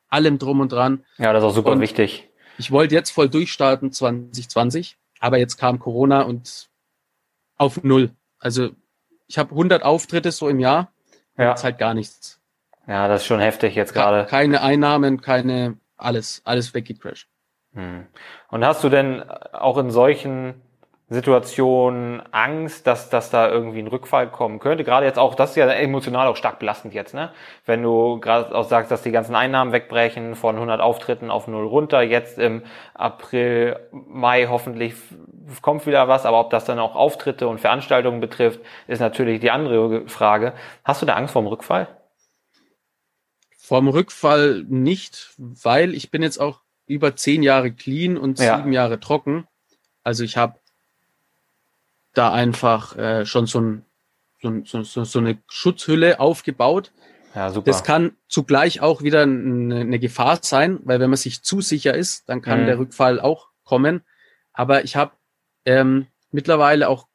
allem 0.09 0.39
drum 0.39 0.61
und 0.61 0.73
dran. 0.73 1.05
Ja, 1.19 1.33
das 1.33 1.43
ist 1.43 1.51
auch 1.51 1.55
super 1.55 1.73
und 1.73 1.81
wichtig. 1.81 2.29
Ich 2.59 2.71
wollte 2.71 2.95
jetzt 2.95 3.11
voll 3.11 3.29
durchstarten 3.29 3.91
2020, 3.91 4.99
aber 5.19 5.39
jetzt 5.39 5.57
kam 5.57 5.79
Corona 5.79 6.23
und 6.23 6.69
auf 7.57 7.83
Null. 7.83 8.11
Also 8.39 8.71
ich 9.31 9.39
habe 9.39 9.51
100 9.53 9.85
Auftritte 9.85 10.33
so 10.33 10.49
im 10.49 10.59
Jahr. 10.59 10.93
Ja. 11.39 11.51
Jetzt 11.51 11.63
halt 11.63 11.79
gar 11.79 11.95
nichts. 11.95 12.41
Ja, 12.89 13.07
das 13.07 13.23
ist 13.23 13.27
schon 13.29 13.39
heftig 13.39 13.77
jetzt 13.77 13.95
gerade. 13.95 14.27
Keine 14.27 14.61
Einnahmen, 14.61 15.21
keine, 15.21 15.79
alles, 15.97 16.43
alles 16.45 16.75
weggecrashed. 16.75 17.29
Hm. 17.73 18.09
Und 18.49 18.65
hast 18.65 18.83
du 18.83 18.89
denn 18.89 19.23
auch 19.23 19.79
in 19.79 19.91
solchen 19.91 20.61
Situation 21.13 22.23
Angst, 22.31 22.87
dass, 22.87 23.11
dass 23.11 23.31
da 23.31 23.51
irgendwie 23.51 23.81
ein 23.81 23.89
Rückfall 23.89 24.31
kommen 24.31 24.61
könnte. 24.61 24.85
Gerade 24.85 25.07
jetzt 25.07 25.19
auch, 25.19 25.35
das 25.35 25.51
ist 25.51 25.57
ja 25.57 25.69
emotional 25.69 26.29
auch 26.29 26.37
stark 26.37 26.61
belastend 26.61 26.95
jetzt, 26.95 27.15
ne? 27.15 27.33
Wenn 27.67 27.83
du 27.83 28.21
gerade 28.21 28.55
auch 28.55 28.69
sagst, 28.69 28.93
dass 28.93 29.03
die 29.03 29.11
ganzen 29.11 29.35
Einnahmen 29.35 29.73
wegbrechen 29.73 30.37
von 30.37 30.55
100 30.55 30.81
Auftritten 30.81 31.33
auf 31.33 31.49
null 31.49 31.67
runter, 31.67 32.03
jetzt 32.03 32.39
im 32.39 32.63
April, 32.95 33.77
Mai 33.91 34.47
hoffentlich 34.47 34.95
kommt 35.63 35.85
wieder 35.85 36.07
was, 36.07 36.27
aber 36.27 36.39
ob 36.39 36.51
das 36.51 36.65
dann 36.65 36.79
auch 36.79 36.95
Auftritte 36.95 37.49
und 37.49 37.61
Veranstaltungen 37.61 38.21
betrifft, 38.21 38.61
ist 38.87 39.01
natürlich 39.01 39.41
die 39.41 39.51
andere 39.51 40.09
Frage. 40.09 40.53
Hast 40.85 41.03
du 41.03 41.07
da 41.07 41.15
Angst 41.15 41.33
vor 41.33 41.43
dem 41.43 41.49
Rückfall? 41.49 41.89
Vorm 43.59 43.89
Rückfall 43.89 44.65
nicht, 44.69 45.35
weil 45.39 45.93
ich 45.93 46.13
bin 46.13 46.23
jetzt 46.23 46.39
auch 46.39 46.61
über 46.87 47.17
zehn 47.17 47.43
Jahre 47.43 47.73
clean 47.73 48.17
und 48.17 48.39
ja. 48.39 48.59
sieben 48.59 48.73
Jahre 48.73 49.01
trocken. 49.01 49.49
Also 50.05 50.23
ich 50.23 50.37
habe 50.37 50.55
da 52.15 52.33
einfach 52.33 52.97
äh, 52.97 53.27
schon 53.27 53.47
so, 53.47 53.61
ein, 53.61 53.85
so, 54.65 54.83
so, 54.83 55.05
so 55.05 55.19
eine 55.19 55.39
Schutzhülle 55.49 56.21
aufgebaut. 56.21 56.93
Ja, 57.35 57.51
super. 57.51 57.71
Das 57.71 57.85
kann 57.85 58.17
zugleich 58.29 58.81
auch 58.81 59.03
wieder 59.03 59.23
eine, 59.23 59.81
eine 59.81 59.99
Gefahr 59.99 60.39
sein, 60.43 60.81
weil 60.85 60.99
wenn 60.99 61.11
man 61.11 61.17
sich 61.17 61.43
zu 61.43 61.61
sicher 61.61 61.95
ist, 61.95 62.29
dann 62.29 62.43
kann 62.43 62.63
mhm. 62.63 62.67
der 62.67 62.79
Rückfall 62.79 63.21
auch 63.21 63.49
kommen. 63.65 64.03
Aber 64.53 64.85
ich 64.85 64.97
habe 64.97 65.13
ähm, 65.65 66.07
mittlerweile 66.33 66.89
auch 66.89 67.07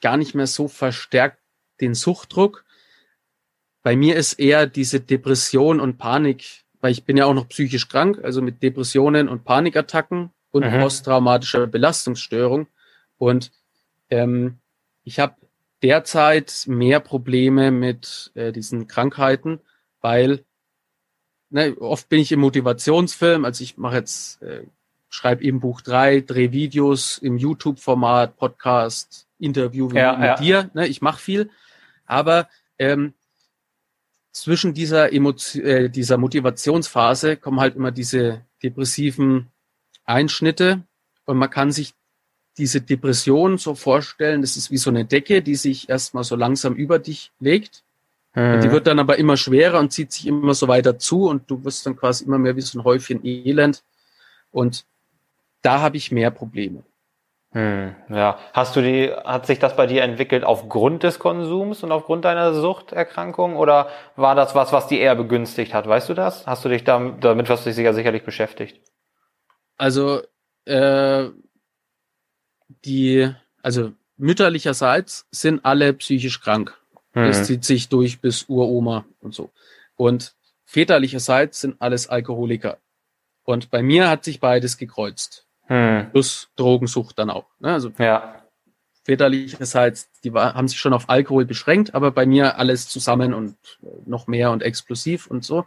gar 0.00 0.16
nicht 0.16 0.34
mehr 0.34 0.46
so 0.46 0.68
verstärkt 0.68 1.38
den 1.80 1.94
Suchtdruck. 1.94 2.64
Bei 3.82 3.96
mir 3.96 4.16
ist 4.16 4.34
eher 4.34 4.66
diese 4.66 5.00
Depression 5.00 5.80
und 5.80 5.98
Panik, 5.98 6.64
weil 6.80 6.92
ich 6.92 7.04
bin 7.04 7.16
ja 7.16 7.26
auch 7.26 7.34
noch 7.34 7.48
psychisch 7.48 7.88
krank, 7.88 8.20
also 8.22 8.42
mit 8.42 8.62
Depressionen 8.62 9.28
und 9.28 9.44
Panikattacken 9.44 10.30
und 10.50 10.64
mhm. 10.64 10.80
posttraumatischer 10.80 11.66
Belastungsstörung. 11.66 12.68
Und 13.16 13.50
ähm, 14.10 14.58
ich 15.04 15.18
habe 15.18 15.36
derzeit 15.82 16.64
mehr 16.66 17.00
Probleme 17.00 17.70
mit 17.70 18.32
äh, 18.34 18.52
diesen 18.52 18.88
Krankheiten, 18.88 19.60
weil 20.00 20.44
ne, 21.50 21.76
oft 21.78 22.08
bin 22.08 22.20
ich 22.20 22.32
im 22.32 22.40
Motivationsfilm, 22.40 23.44
also 23.44 23.62
ich 23.62 23.78
mache 23.78 23.96
jetzt, 23.96 24.42
äh, 24.42 24.64
schreibe 25.08 25.42
eben 25.44 25.60
Buch 25.60 25.80
drei, 25.80 26.20
drehe 26.20 26.52
Videos 26.52 27.18
im 27.18 27.38
YouTube-Format, 27.38 28.36
Podcast, 28.36 29.26
Interview 29.38 29.88
Ja, 29.92 30.16
mit 30.16 30.26
ja. 30.26 30.36
dir, 30.36 30.70
ne, 30.74 30.86
ich 30.86 31.00
mache 31.00 31.20
viel, 31.20 31.50
aber 32.06 32.48
ähm, 32.78 33.14
zwischen 34.32 34.74
dieser, 34.74 35.12
Emotio 35.12 35.62
äh, 35.62 35.88
dieser 35.88 36.16
Motivationsphase 36.16 37.36
kommen 37.36 37.60
halt 37.60 37.76
immer 37.76 37.90
diese 37.90 38.44
depressiven 38.62 39.48
Einschnitte 40.04 40.82
und 41.24 41.38
man 41.38 41.50
kann 41.50 41.72
sich 41.72 41.94
diese 42.58 42.80
Depression 42.80 43.58
so 43.58 43.74
vorstellen, 43.74 44.42
das 44.42 44.56
ist 44.56 44.70
wie 44.70 44.76
so 44.76 44.90
eine 44.90 45.04
Decke, 45.04 45.42
die 45.42 45.54
sich 45.54 45.88
erstmal 45.88 46.24
so 46.24 46.36
langsam 46.36 46.74
über 46.74 46.98
dich 46.98 47.32
legt. 47.40 47.84
Und 48.34 48.62
die 48.62 48.68
Mhm. 48.68 48.72
wird 48.72 48.86
dann 48.86 48.98
aber 48.98 49.18
immer 49.18 49.36
schwerer 49.36 49.78
und 49.80 49.92
zieht 49.92 50.12
sich 50.12 50.26
immer 50.26 50.54
so 50.54 50.68
weiter 50.68 50.98
zu 50.98 51.28
und 51.28 51.50
du 51.50 51.64
wirst 51.64 51.86
dann 51.86 51.96
quasi 51.96 52.24
immer 52.24 52.38
mehr 52.38 52.56
wie 52.56 52.60
so 52.60 52.78
ein 52.78 52.84
Häufchen 52.84 53.24
Elend. 53.24 53.84
Und 54.52 54.84
da 55.62 55.80
habe 55.80 55.96
ich 55.96 56.12
mehr 56.12 56.30
Probleme. 56.30 56.84
Hm, 57.52 57.94
ja. 58.10 58.38
Hast 58.52 58.76
du 58.76 58.82
die, 58.82 59.10
hat 59.10 59.46
sich 59.46 59.58
das 59.58 59.74
bei 59.74 59.86
dir 59.86 60.02
entwickelt 60.02 60.44
aufgrund 60.44 61.02
des 61.02 61.18
Konsums 61.18 61.82
und 61.82 61.92
aufgrund 61.92 62.24
deiner 62.26 62.52
Suchterkrankung 62.54 63.56
oder 63.56 63.88
war 64.16 64.34
das 64.34 64.54
was, 64.54 64.72
was 64.72 64.86
die 64.86 65.00
eher 65.00 65.14
begünstigt 65.16 65.72
hat? 65.72 65.88
Weißt 65.88 66.08
du 66.10 66.14
das? 66.14 66.46
Hast 66.46 66.64
du 66.64 66.68
dich 66.68 66.84
damit, 66.84 67.24
damit 67.24 67.48
hast 67.48 67.64
du 67.64 67.70
dich 67.70 67.76
sicher 67.76 67.94
sicherlich 67.94 68.22
beschäftigt? 68.24 68.80
Also 69.78 70.22
äh, 70.66 71.28
die, 72.84 73.30
also 73.62 73.92
mütterlicherseits 74.16 75.26
sind 75.30 75.64
alle 75.64 75.92
psychisch 75.94 76.40
krank. 76.40 76.76
Das 77.14 77.38
Hm. 77.38 77.44
zieht 77.44 77.64
sich 77.64 77.88
durch 77.88 78.20
bis 78.20 78.44
Uroma 78.48 79.04
und 79.20 79.34
so. 79.34 79.50
Und 79.96 80.34
väterlicherseits 80.64 81.60
sind 81.60 81.80
alles 81.80 82.08
Alkoholiker. 82.08 82.78
Und 83.44 83.70
bei 83.70 83.82
mir 83.82 84.08
hat 84.10 84.24
sich 84.24 84.40
beides 84.40 84.76
gekreuzt. 84.76 85.46
Hm. 85.66 86.10
Plus 86.12 86.50
Drogensucht 86.56 87.18
dann 87.18 87.30
auch. 87.30 87.46
Ne? 87.58 87.72
Also 87.72 87.90
Ja. 87.98 88.44
väterlicherseits, 89.04 90.10
die 90.22 90.34
war, 90.34 90.54
haben 90.54 90.68
sich 90.68 90.78
schon 90.78 90.92
auf 90.92 91.08
Alkohol 91.08 91.46
beschränkt, 91.46 91.94
aber 91.94 92.10
bei 92.10 92.26
mir 92.26 92.58
alles 92.58 92.88
zusammen 92.88 93.32
und 93.34 93.56
noch 94.06 94.26
mehr 94.26 94.50
und 94.50 94.62
explosiv 94.62 95.26
und 95.26 95.44
so. 95.44 95.66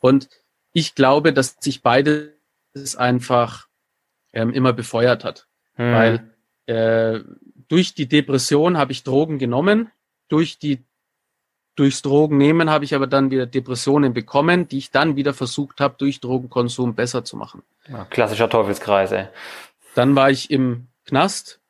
Und 0.00 0.28
ich 0.72 0.94
glaube, 0.94 1.32
dass 1.32 1.56
sich 1.60 1.82
beides 1.82 2.30
einfach 2.96 3.66
ähm, 4.34 4.52
immer 4.52 4.72
befeuert 4.74 5.24
hat. 5.24 5.47
Hm. 5.78 5.92
Weil 5.92 6.30
äh, 6.66 7.20
durch 7.68 7.94
die 7.94 8.06
Depression 8.06 8.76
habe 8.76 8.92
ich 8.92 9.04
Drogen 9.04 9.38
genommen, 9.38 9.90
durch 10.28 10.58
die 10.58 10.84
durchs 11.76 12.02
Drogennehmen 12.02 12.70
habe 12.70 12.84
ich 12.84 12.94
aber 12.94 13.06
dann 13.06 13.30
wieder 13.30 13.46
Depressionen 13.46 14.12
bekommen, 14.12 14.66
die 14.66 14.78
ich 14.78 14.90
dann 14.90 15.14
wieder 15.14 15.32
versucht 15.32 15.80
habe, 15.80 15.94
durch 15.96 16.18
Drogenkonsum 16.18 16.96
besser 16.96 17.24
zu 17.24 17.36
machen. 17.36 17.62
Ja, 17.88 18.04
klassischer 18.04 18.50
Teufelskreis, 18.50 19.12
ey. 19.12 19.28
Dann 19.94 20.16
war 20.16 20.28
ich 20.28 20.50
im 20.50 20.88
Knast. 21.06 21.60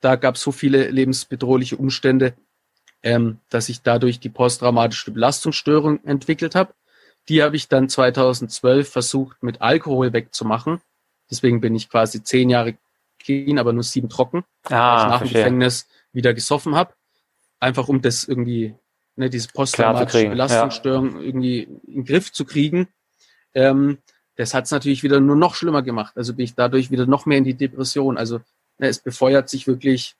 Da 0.00 0.14
gab 0.14 0.36
es 0.36 0.42
so 0.42 0.52
viele 0.52 0.88
lebensbedrohliche 0.90 1.76
Umstände, 1.76 2.34
ähm, 3.02 3.38
dass 3.50 3.68
ich 3.68 3.82
dadurch 3.82 4.20
die 4.20 4.28
posttraumatische 4.28 5.10
Belastungsstörung 5.10 6.04
entwickelt 6.04 6.54
habe. 6.54 6.72
Die 7.28 7.42
habe 7.42 7.56
ich 7.56 7.66
dann 7.66 7.88
2012 7.88 8.88
versucht, 8.88 9.42
mit 9.42 9.60
Alkohol 9.60 10.12
wegzumachen. 10.12 10.80
Deswegen 11.30 11.60
bin 11.60 11.74
ich 11.74 11.90
quasi 11.90 12.22
zehn 12.22 12.48
Jahre 12.48 12.76
clean, 13.18 13.58
aber 13.58 13.72
nur 13.72 13.82
sieben 13.82 14.08
trocken, 14.08 14.44
weil 14.64 14.72
ich 14.72 14.76
Ah, 14.78 15.08
nach 15.08 15.18
dem 15.18 15.18
verstehe. 15.18 15.42
Gefängnis 15.42 15.88
wieder 16.12 16.34
gesoffen 16.34 16.74
habe. 16.74 16.94
Einfach 17.60 17.88
um 17.88 18.00
das 18.02 18.24
irgendwie, 18.24 18.74
ne, 19.16 19.28
diese 19.30 19.48
posttraumatische 19.48 20.28
Belastungsstörung 20.28 21.20
irgendwie 21.20 21.62
in 21.62 21.80
den 21.94 22.04
Griff 22.04 22.32
zu 22.32 22.44
kriegen. 22.44 22.88
Ähm, 23.54 23.98
das 24.36 24.54
hat 24.54 24.66
es 24.66 24.70
natürlich 24.70 25.02
wieder 25.02 25.18
nur 25.20 25.34
noch 25.36 25.54
schlimmer 25.56 25.82
gemacht. 25.82 26.16
Also 26.16 26.34
bin 26.34 26.44
ich 26.44 26.54
dadurch 26.54 26.90
wieder 26.90 27.06
noch 27.06 27.26
mehr 27.26 27.38
in 27.38 27.44
die 27.44 27.54
Depression. 27.54 28.16
Also 28.16 28.38
ne, 28.78 28.86
es 28.88 29.00
befeuert 29.00 29.48
sich 29.48 29.66
wirklich 29.66 30.14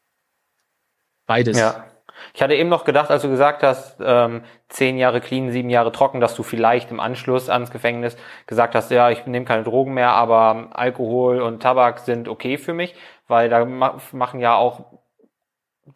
beides. 1.27 1.59
Ja. 1.59 1.88
Ich 2.35 2.43
hatte 2.43 2.55
eben 2.55 2.69
noch 2.69 2.85
gedacht, 2.85 3.11
als 3.11 3.23
du 3.23 3.29
gesagt 3.29 3.63
hast, 3.63 3.97
ähm, 4.01 4.43
zehn 4.69 4.99
Jahre 4.99 5.21
clean, 5.21 5.51
sieben 5.51 5.71
Jahre 5.71 5.93
trocken, 5.93 6.21
dass 6.21 6.35
du 6.35 6.43
vielleicht 6.43 6.91
im 6.91 7.01
Anschluss 7.01 7.49
ans 7.49 7.71
Gefängnis 7.71 8.17
gesagt 8.47 8.75
hast, 8.75 8.91
ja, 8.91 9.11
ich 9.11 9.27
nehme 9.27 9.45
keine 9.45 9.65
Drogen 9.65 9.95
mehr, 9.95 10.11
aber 10.11 10.69
Alkohol 10.73 11.41
und 11.41 11.61
Tabak 11.63 12.01
sind 12.01 12.29
okay 12.29 12.59
für 12.59 12.75
mich, 12.75 12.95
weil 13.27 13.49
da 13.49 13.65
ma 13.65 13.99
machen 14.13 14.41
ja 14.41 14.55
auch 14.57 14.99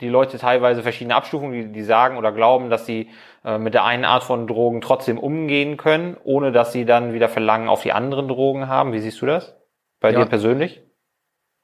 die 0.00 0.08
Leute 0.08 0.38
teilweise 0.38 0.82
verschiedene 0.82 1.14
Abstufungen, 1.14 1.52
die, 1.52 1.72
die 1.72 1.82
sagen 1.82 2.16
oder 2.16 2.32
glauben, 2.32 2.70
dass 2.70 2.86
sie 2.86 3.10
äh, 3.44 3.58
mit 3.58 3.74
der 3.74 3.84
einen 3.84 4.04
Art 4.04 4.24
von 4.24 4.46
Drogen 4.46 4.80
trotzdem 4.80 5.18
umgehen 5.18 5.76
können, 5.76 6.16
ohne 6.24 6.52
dass 6.52 6.72
sie 6.72 6.84
dann 6.84 7.12
wieder 7.12 7.28
Verlangen 7.28 7.68
auf 7.68 7.82
die 7.82 7.92
anderen 7.92 8.28
Drogen 8.28 8.68
haben. 8.68 8.92
Wie 8.92 9.00
siehst 9.00 9.20
du 9.20 9.26
das? 9.26 9.54
Bei 10.00 10.12
Ja. 10.12 10.20
dir 10.20 10.26
persönlich? 10.26 10.82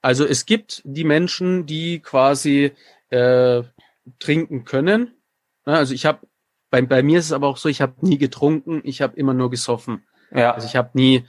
Also 0.02 0.24
es 0.24 0.46
gibt 0.46 0.82
die 0.84 1.04
Menschen, 1.04 1.66
die 1.66 2.00
quasi 2.00 2.72
äh, 3.10 3.62
trinken 4.18 4.64
können. 4.64 5.14
Ne, 5.66 5.74
Also 5.74 5.94
ich 5.94 6.06
habe, 6.06 6.26
bei, 6.70 6.82
bei 6.82 7.02
mir 7.02 7.18
ist 7.18 7.26
es 7.26 7.32
aber 7.32 7.48
auch 7.48 7.56
so, 7.56 7.68
ich 7.68 7.80
habe 7.80 7.94
nie 8.06 8.18
getrunken, 8.18 8.80
ich 8.84 9.00
habe 9.00 9.16
immer 9.16 9.34
nur 9.34 9.50
gesoffen. 9.50 10.06
Ja. 10.30 10.52
Also 10.52 10.66
ich 10.66 10.76
habe 10.76 10.90
nie, 10.94 11.24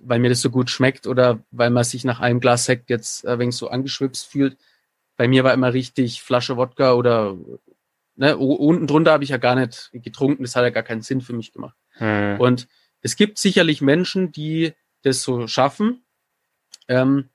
weil 0.00 0.18
mir 0.18 0.30
das 0.30 0.40
so 0.40 0.50
gut 0.50 0.70
schmeckt 0.70 1.06
oder 1.06 1.44
weil 1.50 1.70
man 1.70 1.84
sich 1.84 2.04
nach 2.04 2.20
einem 2.20 2.40
Glas 2.40 2.64
Sekt 2.64 2.90
jetzt 2.90 3.24
äh, 3.24 3.38
wenig 3.38 3.56
so 3.56 3.68
angeschwipst 3.68 4.26
fühlt. 4.26 4.56
Bei 5.16 5.28
mir 5.28 5.44
war 5.44 5.52
immer 5.52 5.72
richtig 5.72 6.22
Flasche 6.22 6.56
Wodka 6.56 6.92
oder 6.94 7.36
ne, 8.16 8.36
unten 8.36 8.86
drunter 8.86 9.12
habe 9.12 9.24
ich 9.24 9.30
ja 9.30 9.36
gar 9.36 9.54
nicht 9.54 9.90
getrunken, 9.92 10.42
das 10.42 10.56
hat 10.56 10.64
ja 10.64 10.70
gar 10.70 10.82
keinen 10.82 11.02
Sinn 11.02 11.20
für 11.20 11.32
mich 11.32 11.52
gemacht. 11.52 11.76
Hm. 11.92 12.40
Und 12.40 12.68
es 13.00 13.16
gibt 13.16 13.38
sicherlich 13.38 13.80
Menschen, 13.80 14.32
die 14.32 14.74
das 15.02 15.22
so 15.22 15.46
schaffen. 15.46 16.04
Ähm, 16.88 17.30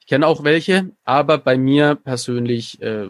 ich 0.00 0.06
kenne 0.06 0.26
auch 0.26 0.44
welche, 0.44 0.90
aber 1.04 1.38
bei 1.38 1.56
mir 1.56 1.94
persönlich 1.94 2.80
äh, 2.82 3.08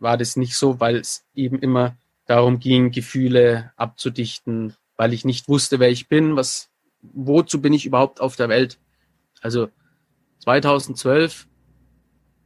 war 0.00 0.16
das 0.16 0.36
nicht 0.36 0.56
so, 0.56 0.80
weil 0.80 0.96
es 0.96 1.24
eben 1.34 1.58
immer 1.58 1.96
darum 2.26 2.58
ging, 2.58 2.90
Gefühle 2.90 3.72
abzudichten, 3.76 4.74
weil 4.96 5.12
ich 5.12 5.24
nicht 5.24 5.48
wusste, 5.48 5.78
wer 5.80 5.90
ich 5.90 6.08
bin, 6.08 6.36
was, 6.36 6.70
wozu 7.02 7.60
bin 7.60 7.72
ich 7.72 7.86
überhaupt 7.86 8.20
auf 8.20 8.36
der 8.36 8.48
Welt. 8.48 8.78
Also 9.40 9.68
2012 10.40 11.46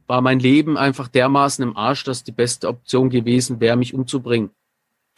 war 0.07 0.21
mein 0.21 0.39
Leben 0.39 0.77
einfach 0.77 1.07
dermaßen 1.07 1.63
im 1.63 1.77
Arsch, 1.77 2.03
dass 2.03 2.23
die 2.23 2.31
beste 2.31 2.67
Option 2.67 3.09
gewesen 3.09 3.59
wäre, 3.59 3.75
mich 3.75 3.93
umzubringen. 3.93 4.51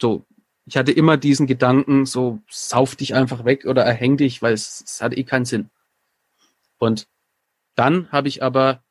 So, 0.00 0.24
ich 0.66 0.76
hatte 0.76 0.92
immer 0.92 1.16
diesen 1.16 1.46
Gedanken, 1.46 2.06
so 2.06 2.40
sauf 2.48 2.94
dich 2.94 3.14
einfach 3.14 3.44
weg 3.44 3.64
oder 3.64 3.84
erhäng 3.84 4.16
dich, 4.16 4.42
weil 4.42 4.54
es, 4.54 4.82
es 4.86 5.02
hat 5.02 5.16
eh 5.16 5.24
keinen 5.24 5.44
Sinn. 5.44 5.70
Und 6.78 7.08
dann 7.74 8.10
habe 8.12 8.28
ich 8.28 8.42
aber 8.42 8.82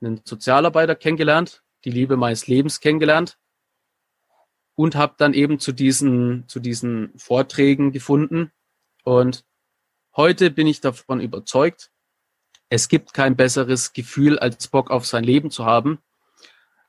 einen 0.00 0.20
Sozialarbeiter 0.24 0.94
kennengelernt, 0.94 1.63
die 1.84 1.90
Liebe 1.90 2.16
meines 2.16 2.46
Lebens 2.46 2.80
kennengelernt 2.80 3.38
und 4.74 4.96
habe 4.96 5.14
dann 5.18 5.34
eben 5.34 5.58
zu 5.58 5.72
diesen 5.72 6.48
zu 6.48 6.60
diesen 6.60 7.12
Vorträgen 7.16 7.92
gefunden 7.92 8.50
und 9.04 9.44
heute 10.16 10.50
bin 10.50 10.66
ich 10.66 10.80
davon 10.80 11.20
überzeugt, 11.20 11.90
es 12.68 12.88
gibt 12.88 13.14
kein 13.14 13.36
besseres 13.36 13.92
Gefühl 13.92 14.38
als 14.38 14.68
Bock 14.68 14.90
auf 14.90 15.06
sein 15.06 15.24
Leben 15.24 15.50
zu 15.50 15.64
haben 15.64 15.98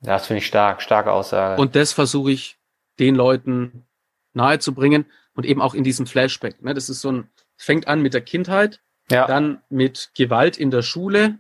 Das 0.01 0.27
finde 0.27 0.39
ich 0.39 0.47
stark, 0.47 0.81
starke 0.81 1.11
Aussage. 1.11 1.61
und 1.61 1.75
das 1.75 1.91
versuche 1.91 2.31
ich 2.31 2.57
den 2.99 3.15
Leuten 3.15 3.85
nahezubringen 4.33 5.05
und 5.33 5.45
eben 5.45 5.61
auch 5.61 5.73
in 5.73 5.83
diesem 5.83 6.07
Flashback. 6.07 6.63
Ne? 6.63 6.73
Das 6.73 6.89
ist 6.89 7.01
so 7.01 7.11
ein, 7.11 7.29
fängt 7.57 7.87
an 7.87 8.01
mit 8.01 8.13
der 8.13 8.21
Kindheit, 8.21 8.81
ja. 9.09 9.27
dann 9.27 9.61
mit 9.69 10.11
Gewalt 10.15 10.57
in 10.57 10.71
der 10.71 10.81
Schule. 10.81 11.39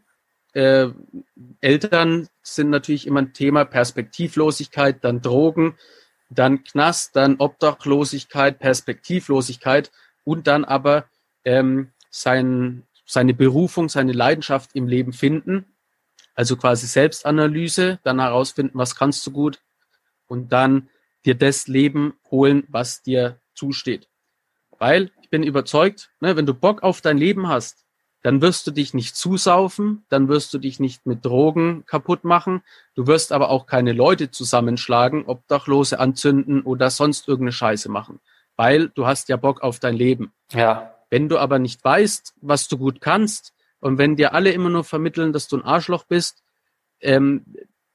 Äh, 0.53 0.89
Eltern 1.61 2.27
sind 2.45 2.69
natürlich 2.69 3.07
immer 3.07 3.21
ein 3.21 3.33
Thema, 3.33 3.65
Perspektivlosigkeit, 3.65 5.03
dann 5.03 5.21
Drogen, 5.21 5.77
dann 6.29 6.63
Knast, 6.63 7.15
dann 7.15 7.37
Obdachlosigkeit, 7.37 8.59
Perspektivlosigkeit 8.59 9.91
und 10.23 10.47
dann 10.47 10.65
aber 10.65 11.05
ähm, 11.43 11.91
sein, 12.09 12.83
seine 13.05 13.33
Berufung, 13.33 13.89
seine 13.89 14.13
Leidenschaft 14.13 14.71
im 14.73 14.87
Leben 14.87 15.13
finden. 15.13 15.65
Also 16.33 16.57
quasi 16.57 16.87
Selbstanalyse, 16.87 17.99
dann 18.03 18.19
herausfinden, 18.19 18.77
was 18.77 18.95
kannst 18.95 19.25
du 19.25 19.31
gut 19.31 19.61
und 20.27 20.51
dann 20.51 20.89
dir 21.25 21.35
das 21.35 21.67
Leben 21.67 22.13
holen, 22.29 22.65
was 22.67 23.01
dir 23.01 23.39
zusteht. 23.53 24.09
Weil 24.77 25.11
ich 25.21 25.29
bin 25.29 25.43
überzeugt, 25.43 26.11
ne, 26.19 26.35
wenn 26.35 26.45
du 26.45 26.53
Bock 26.53 26.83
auf 26.83 27.01
dein 27.01 27.17
Leben 27.17 27.47
hast, 27.47 27.84
dann 28.25 28.41
wirst 28.41 28.65
du 28.65 28.71
dich 28.71 28.95
nicht 28.95 29.15
zusaufen, 29.15 30.03
dann 30.09 30.29
wirst 30.29 30.51
du 30.51 30.57
dich 30.57 30.79
nicht 30.79 31.05
mit 31.05 31.23
Drogen 31.23 31.85
kaputt 31.85 32.23
machen, 32.23 32.63
du 32.95 33.05
wirst 33.05 33.31
aber 33.31 33.51
auch 33.51 33.67
keine 33.67 33.93
Leute 33.93 34.31
zusammenschlagen, 34.31 35.25
Obdachlose 35.25 35.99
anzünden 35.99 36.63
oder 36.63 36.89
sonst 36.89 37.27
irgendeine 37.27 37.51
Scheiße 37.51 37.87
machen, 37.87 38.19
weil 38.55 38.89
du 38.89 39.05
hast 39.05 39.29
ja 39.29 39.37
Bock 39.37 39.61
auf 39.61 39.77
dein 39.77 39.95
Leben. 39.95 40.33
ja. 40.53 40.91
Wenn 41.11 41.29
du 41.29 41.37
aber 41.37 41.59
nicht 41.59 41.83
weißt, 41.83 42.33
was 42.41 42.67
du 42.67 42.79
gut 42.79 42.99
kannst 42.99 43.53
und 43.79 43.99
wenn 43.99 44.15
dir 44.15 44.33
alle 44.33 44.49
immer 44.49 44.71
nur 44.71 44.83
vermitteln, 44.83 45.31
dass 45.31 45.47
du 45.47 45.57
ein 45.57 45.63
Arschloch 45.63 46.05
bist, 46.05 46.43
ähm, 47.01 47.45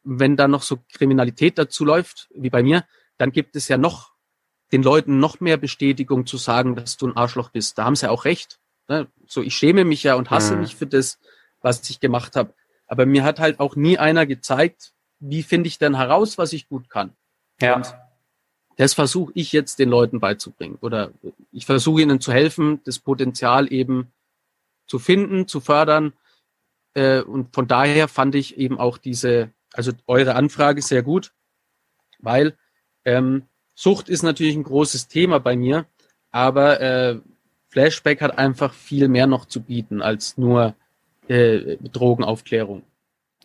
wenn 0.05 0.37
da 0.37 0.47
noch 0.47 0.63
so 0.63 0.79
Kriminalität 0.93 1.59
dazu 1.59 1.85
läuft, 1.85 2.29
wie 2.33 2.51
bei 2.51 2.63
mir, 2.63 2.85
dann 3.19 3.33
gibt 3.33 3.57
es 3.57 3.67
ja 3.67 3.79
noch 3.79 4.13
den 4.71 4.85
Leuten 4.85 5.19
noch 5.19 5.41
mehr 5.41 5.57
Bestätigung 5.57 6.25
zu 6.25 6.37
sagen, 6.37 6.77
dass 6.77 6.97
du 6.97 7.09
ein 7.09 7.17
Arschloch 7.17 7.51
bist. 7.51 7.79
Da 7.79 7.85
haben 7.85 7.97
sie 7.97 8.09
auch 8.09 8.25
recht. 8.25 8.60
Ne? 8.91 9.07
So, 9.27 9.41
ich 9.41 9.55
schäme 9.55 9.85
mich 9.85 10.03
ja 10.03 10.17
und 10.17 10.31
hasse 10.31 10.55
mhm. 10.55 10.63
mich 10.63 10.75
für 10.75 10.87
das, 10.87 11.19
was 11.63 11.89
ich 11.89 12.01
gemacht 12.01 12.35
habe. 12.35 12.53
Aber 12.89 13.07
mir 13.07 13.23
hat 13.23 13.39
halt 13.39 13.61
auch 13.61 13.77
nie 13.77 13.99
einer 13.99 14.27
gezeigt, 14.27 14.93
wie 15.21 15.45
finde 15.45 15.69
ich 15.69 15.79
denn 15.79 15.97
heraus, 15.97 16.39
was 16.39 16.53
ich 16.53 16.69
gut 16.69 16.91
kann. 16.91 17.13
Ja. 17.61 17.77
Und 17.77 17.95
das 18.77 18.95
versuche 18.95 19.31
ich 19.37 19.53
jetzt 19.53 19.79
den 19.79 19.89
Leuten 19.89 20.19
beizubringen. 20.19 20.77
Oder 20.81 21.13
ich 21.53 21.67
versuche 21.67 22.03
ihnen 22.03 22.21
zu 22.21 22.33
helfen, 22.33 22.81
das 22.85 22.99
Potenzial 22.99 23.73
eben 23.73 24.11
zu 24.89 24.99
finden, 24.99 25.47
zu 25.47 25.61
fördern. 25.61 26.13
Äh, 26.95 27.21
und 27.21 27.55
von 27.55 27.69
daher 27.69 28.09
fand 28.09 28.35
ich 28.35 28.59
eben 28.59 28.81
auch 28.81 28.99
diese, 28.99 29.53
also 29.73 29.93
eure 30.09 30.35
Anfrage 30.35 30.83
sehr 30.83 31.05
gut, 31.05 31.33
weil 32.19 32.57
ähm, 33.05 33.45
Sucht 33.77 34.09
ist 34.09 34.25
natürlich 34.25 34.57
ein 34.57 34.65
großes 34.65 35.07
Thema 35.07 35.39
bei 35.39 35.57
mir, 35.57 35.87
aber 36.33 36.81
äh, 36.81 37.21
Flashback 37.71 38.21
hat 38.21 38.37
einfach 38.37 38.75
viel 38.75 39.09
mehr 39.09 39.27
noch 39.27 39.47
zu 39.47 39.63
bieten 39.63 40.03
als 40.03 40.37
nur 40.37 40.75
äh, 41.29 41.77
Drogenaufklärung. 41.77 42.83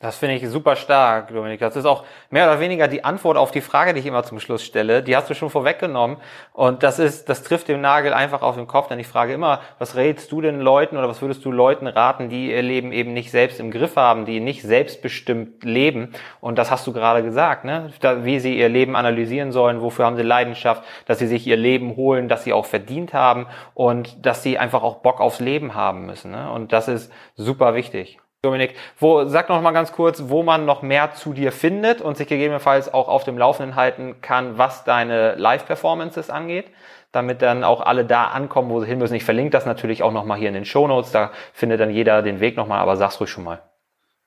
Das 0.02 0.18
finde 0.18 0.36
ich 0.36 0.46
super 0.50 0.76
stark, 0.76 1.30
Dominik. 1.30 1.62
Das 1.62 1.78
ist 1.78 1.86
auch 1.86 2.04
mehr 2.30 2.48
oder 2.50 2.60
weniger 2.60 2.90
die 2.90 3.06
Antwort 3.06 3.38
auf 3.38 3.52
die 3.52 3.62
Frage, 3.62 3.94
die 3.94 4.02
ich 4.02 4.06
immer 4.06 4.24
zum 4.24 4.42
Schluss 4.42 4.62
stelle. 4.62 5.02
Die 5.02 5.16
hast 5.16 5.30
du 5.30 5.34
schon 5.36 5.50
vorweggenommen. 5.50 6.18
Und 6.52 6.84
das 6.84 7.00
ist, 7.00 7.30
das 7.30 7.44
trifft 7.44 7.70
den 7.70 7.80
Nagel 7.80 8.14
einfach 8.14 8.42
auf 8.42 8.58
den 8.58 8.68
Kopf. 8.68 8.90
Denn 8.90 9.00
ich 9.00 9.08
frage 9.08 9.32
immer, 9.32 9.62
was 9.80 9.96
rätst 9.96 10.34
du 10.34 10.42
den 10.42 10.60
Leuten 10.60 10.98
oder 10.98 11.08
was 11.08 11.22
würdest 11.22 11.46
du 11.46 11.52
Leuten 11.52 11.88
raten, 11.88 12.28
die 12.28 12.52
ihr 12.52 12.62
Leben 12.62 12.92
eben 12.92 13.14
nicht 13.14 13.32
selbst 13.32 13.58
im 13.62 13.72
Griff 13.72 13.96
haben, 13.96 14.26
die 14.26 14.42
nicht 14.42 14.64
selbstbestimmt 14.64 15.64
leben? 15.64 16.12
Und 16.42 16.58
das 16.58 16.72
hast 16.72 16.86
du 16.88 16.92
gerade 16.92 17.24
gesagt, 17.24 17.64
ne? 17.64 17.90
Wie 18.18 18.40
sie 18.40 18.60
ihr 18.60 18.68
Leben 18.68 18.98
analysieren 18.98 19.54
sollen, 19.54 19.82
wofür 19.82 20.04
haben 20.04 20.18
sie 20.18 20.24
Leidenschaft, 20.24 20.84
dass 21.06 21.20
sie 21.20 21.28
sich 21.28 21.48
ihr 21.48 21.58
Leben 21.58 21.96
holen, 21.96 22.28
dass 22.28 22.44
sie 22.44 22.52
auch 22.52 22.66
verdient 22.66 23.14
haben 23.14 23.48
und 23.74 24.26
dass 24.26 24.44
sie 24.44 24.60
einfach 24.60 24.84
auch 24.84 24.98
Bock 24.98 25.22
aufs 25.22 25.40
Leben 25.40 25.74
haben 25.74 26.06
müssen. 26.06 26.32
Ne? 26.32 26.52
Und 26.52 26.74
das 26.74 26.90
ist 26.90 27.14
super 27.38 27.76
wichtig. 27.76 28.20
Dominik, 28.46 28.76
wo, 29.00 29.26
sag 29.26 29.50
noch 29.50 29.62
mal 29.62 29.72
ganz 29.72 29.92
kurz, 29.92 30.24
wo 30.28 30.44
man 30.44 30.66
noch 30.66 30.82
mehr 30.82 31.14
zu 31.14 31.34
dir 31.34 31.52
findet 31.52 32.02
und 32.02 32.18
sich 32.18 32.28
gegebenenfalls 32.28 32.94
auch 32.94 33.08
auf 33.08 33.24
dem 33.24 33.38
Laufenden 33.38 33.76
halten 33.76 34.22
kann, 34.22 34.58
was 34.58 34.84
deine 34.84 35.36
Live-Performances 35.36 36.30
angeht, 36.30 36.68
damit 37.12 37.42
dann 37.42 37.64
auch 37.64 37.82
alle 37.82 38.06
da 38.06 38.26
ankommen, 38.26 38.70
wo 38.70 38.80
sie 38.80 38.88
hin 38.88 39.00
müssen. 39.00 39.16
Ich 39.16 39.26
verlinke 39.26 39.52
das 39.52 39.66
natürlich 39.66 40.04
auch 40.04 40.12
noch 40.12 40.26
mal 40.26 40.38
hier 40.38 40.50
in 40.50 40.54
den 40.54 40.66
Show 40.66 40.88
Notes, 40.88 41.12
da 41.12 41.32
findet 41.54 41.80
dann 41.80 41.90
jeder 41.90 42.22
den 42.22 42.40
Weg 42.40 42.56
noch 42.56 42.68
mal, 42.68 42.80
aber 42.80 42.96
sag's 42.96 43.20
ruhig 43.20 43.30
schon 43.30 43.44
mal. 43.44 43.62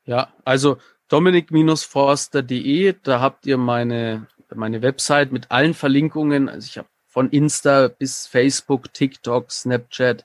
Ja, 0.05 0.29
also 0.45 0.77
dominik-forster.de, 1.09 2.95
da 3.03 3.21
habt 3.21 3.47
ihr 3.47 3.57
meine, 3.57 4.27
meine 4.55 4.83
Website 4.83 5.33
mit 5.33 5.51
allen 5.51 5.75
Verlinkungen. 5.75 6.49
Also 6.49 6.67
ich 6.67 6.79
habe 6.79 6.89
von 7.09 7.31
Insta 7.31 7.89
bis 7.89 8.27
Facebook, 8.27 8.93
TikTok, 8.93 9.51
Snapchat, 9.51 10.25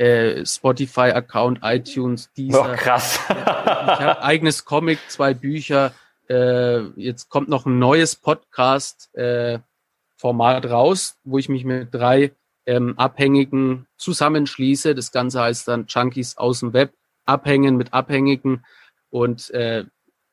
äh, 0.00 0.44
Spotify-Account, 0.46 1.60
iTunes, 1.62 2.30
dieser. 2.34 2.72
Oh, 2.72 2.76
krass. 2.76 3.20
ich 3.28 3.36
habe 3.36 4.22
eigenes 4.22 4.64
Comic, 4.64 4.98
zwei 5.08 5.34
Bücher. 5.34 5.92
Äh, 6.28 6.84
jetzt 6.96 7.28
kommt 7.28 7.50
noch 7.50 7.66
ein 7.66 7.78
neues 7.78 8.16
Podcast-Format 8.16 10.64
äh, 10.64 10.68
raus, 10.68 11.18
wo 11.24 11.36
ich 11.36 11.50
mich 11.50 11.66
mit 11.66 11.94
drei 11.94 12.32
ähm, 12.64 12.98
Abhängigen 12.98 13.86
zusammenschließe. 13.98 14.94
Das 14.94 15.12
Ganze 15.12 15.42
heißt 15.42 15.68
dann 15.68 15.84
Junkies 15.86 16.38
aus 16.38 16.60
dem 16.60 16.72
Web, 16.72 16.94
Abhängen 17.26 17.76
mit 17.76 17.92
Abhängigen. 17.92 18.64
Und 19.10 19.50
äh, 19.50 19.84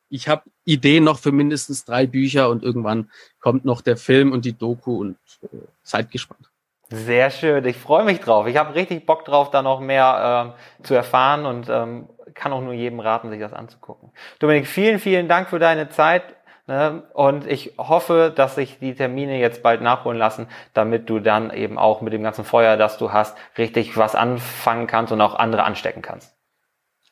ich 0.07 0.29
habe 0.29 0.43
Ideen 0.63 1.03
noch 1.03 1.19
für 1.19 1.33
mindestens 1.33 1.83
drei 1.83 2.07
Bücher 2.07 2.49
und 2.49 2.63
irgendwann 2.63 3.11
kommt 3.41 3.65
noch 3.65 3.81
der 3.81 3.97
Film 3.97 4.31
und 4.31 4.45
die 4.45 4.57
Doku 4.57 4.97
und 4.97 5.17
äh, 5.41 5.47
seid 5.83 6.09
gespannt. 6.09 6.49
Sehr 6.89 7.31
schön, 7.31 7.65
ich 7.65 7.77
freue 7.77 8.05
mich 8.05 8.21
drauf. 8.21 8.47
Ich 8.47 8.55
habe 8.55 8.73
richtig 8.73 9.05
Bock 9.05 9.25
drauf, 9.25 9.51
da 9.51 9.61
noch 9.61 9.81
mehr 9.81 10.53
ähm, 10.55 10.83
zu 10.83 10.93
erfahren 10.95 11.45
und 11.45 11.67
ähm, 11.69 12.07
kann 12.33 12.53
auch 12.53 12.61
nur 12.61 12.73
jedem 12.73 12.99
raten, 12.99 13.29
sich 13.29 13.39
das 13.39 13.51
anzugucken. 13.51 14.11
Dominik, 14.39 14.67
vielen, 14.67 14.99
vielen 14.99 15.27
Dank 15.27 15.49
für 15.49 15.59
deine 15.59 15.89
Zeit. 15.89 16.23
Ne? 16.67 17.03
Und 17.13 17.47
ich 17.47 17.73
hoffe, 17.77 18.31
dass 18.33 18.55
sich 18.55 18.79
die 18.79 18.93
Termine 18.93 19.39
jetzt 19.39 19.63
bald 19.63 19.81
nachholen 19.81 20.17
lassen, 20.17 20.47
damit 20.73 21.09
du 21.09 21.19
dann 21.19 21.51
eben 21.51 21.77
auch 21.77 22.01
mit 22.01 22.13
dem 22.13 22.23
ganzen 22.23 22.45
Feuer, 22.45 22.77
das 22.77 22.97
du 22.97 23.11
hast, 23.11 23.37
richtig 23.57 23.97
was 23.97 24.15
anfangen 24.15 24.87
kannst 24.87 25.11
und 25.11 25.21
auch 25.21 25.35
andere 25.35 25.63
anstecken 25.63 26.01
kannst. 26.01 26.37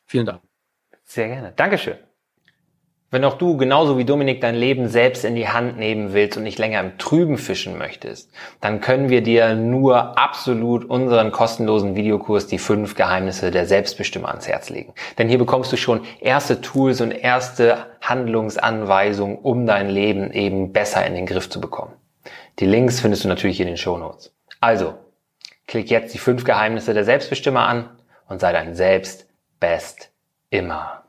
Vielen 0.06 0.26
Dank. 0.26 0.40
Sehr 1.04 1.28
gerne. 1.28 1.52
Dankeschön. 1.56 1.96
Wenn 3.08 3.24
auch 3.24 3.38
du 3.38 3.56
genauso 3.56 3.98
wie 3.98 4.04
Dominik 4.04 4.40
dein 4.40 4.56
Leben 4.56 4.88
selbst 4.88 5.24
in 5.24 5.36
die 5.36 5.48
Hand 5.48 5.78
nehmen 5.78 6.12
willst 6.12 6.36
und 6.36 6.42
nicht 6.42 6.58
länger 6.58 6.80
im 6.80 6.98
Trüben 6.98 7.38
fischen 7.38 7.78
möchtest, 7.78 8.32
dann 8.60 8.80
können 8.80 9.10
wir 9.10 9.22
dir 9.22 9.54
nur 9.54 10.18
absolut 10.18 10.84
unseren 10.84 11.30
kostenlosen 11.30 11.94
Videokurs 11.94 12.48
Die 12.48 12.58
fünf 12.58 12.96
Geheimnisse 12.96 13.52
der 13.52 13.66
Selbstbestimmung 13.66 14.28
ans 14.28 14.48
Herz 14.48 14.70
legen. 14.70 14.92
Denn 15.18 15.28
hier 15.28 15.38
bekommst 15.38 15.72
du 15.72 15.76
schon 15.76 16.00
erste 16.20 16.60
Tools 16.60 17.00
und 17.00 17.12
erste 17.12 17.86
Handlungsanweisungen, 18.00 19.38
um 19.38 19.66
dein 19.66 19.88
Leben 19.88 20.32
eben 20.32 20.72
besser 20.72 21.06
in 21.06 21.14
den 21.14 21.26
Griff 21.26 21.48
zu 21.48 21.60
bekommen. 21.60 21.92
Die 22.58 22.66
Links 22.66 22.98
findest 22.98 23.22
du 23.22 23.28
natürlich 23.28 23.60
in 23.60 23.68
den 23.68 23.76
Show 23.76 23.98
Notes. 23.98 24.34
Also, 24.60 24.94
klick 25.68 25.90
jetzt 25.90 26.12
die 26.12 26.18
fünf 26.18 26.42
Geheimnisse 26.42 26.92
der 26.92 27.04
Selbstbestimmer 27.04 27.68
an 27.68 27.88
und 28.28 28.40
sei 28.40 28.52
dein 28.52 28.74
Selbst 28.74 29.28
best 29.60 30.10
immer. 30.50 31.05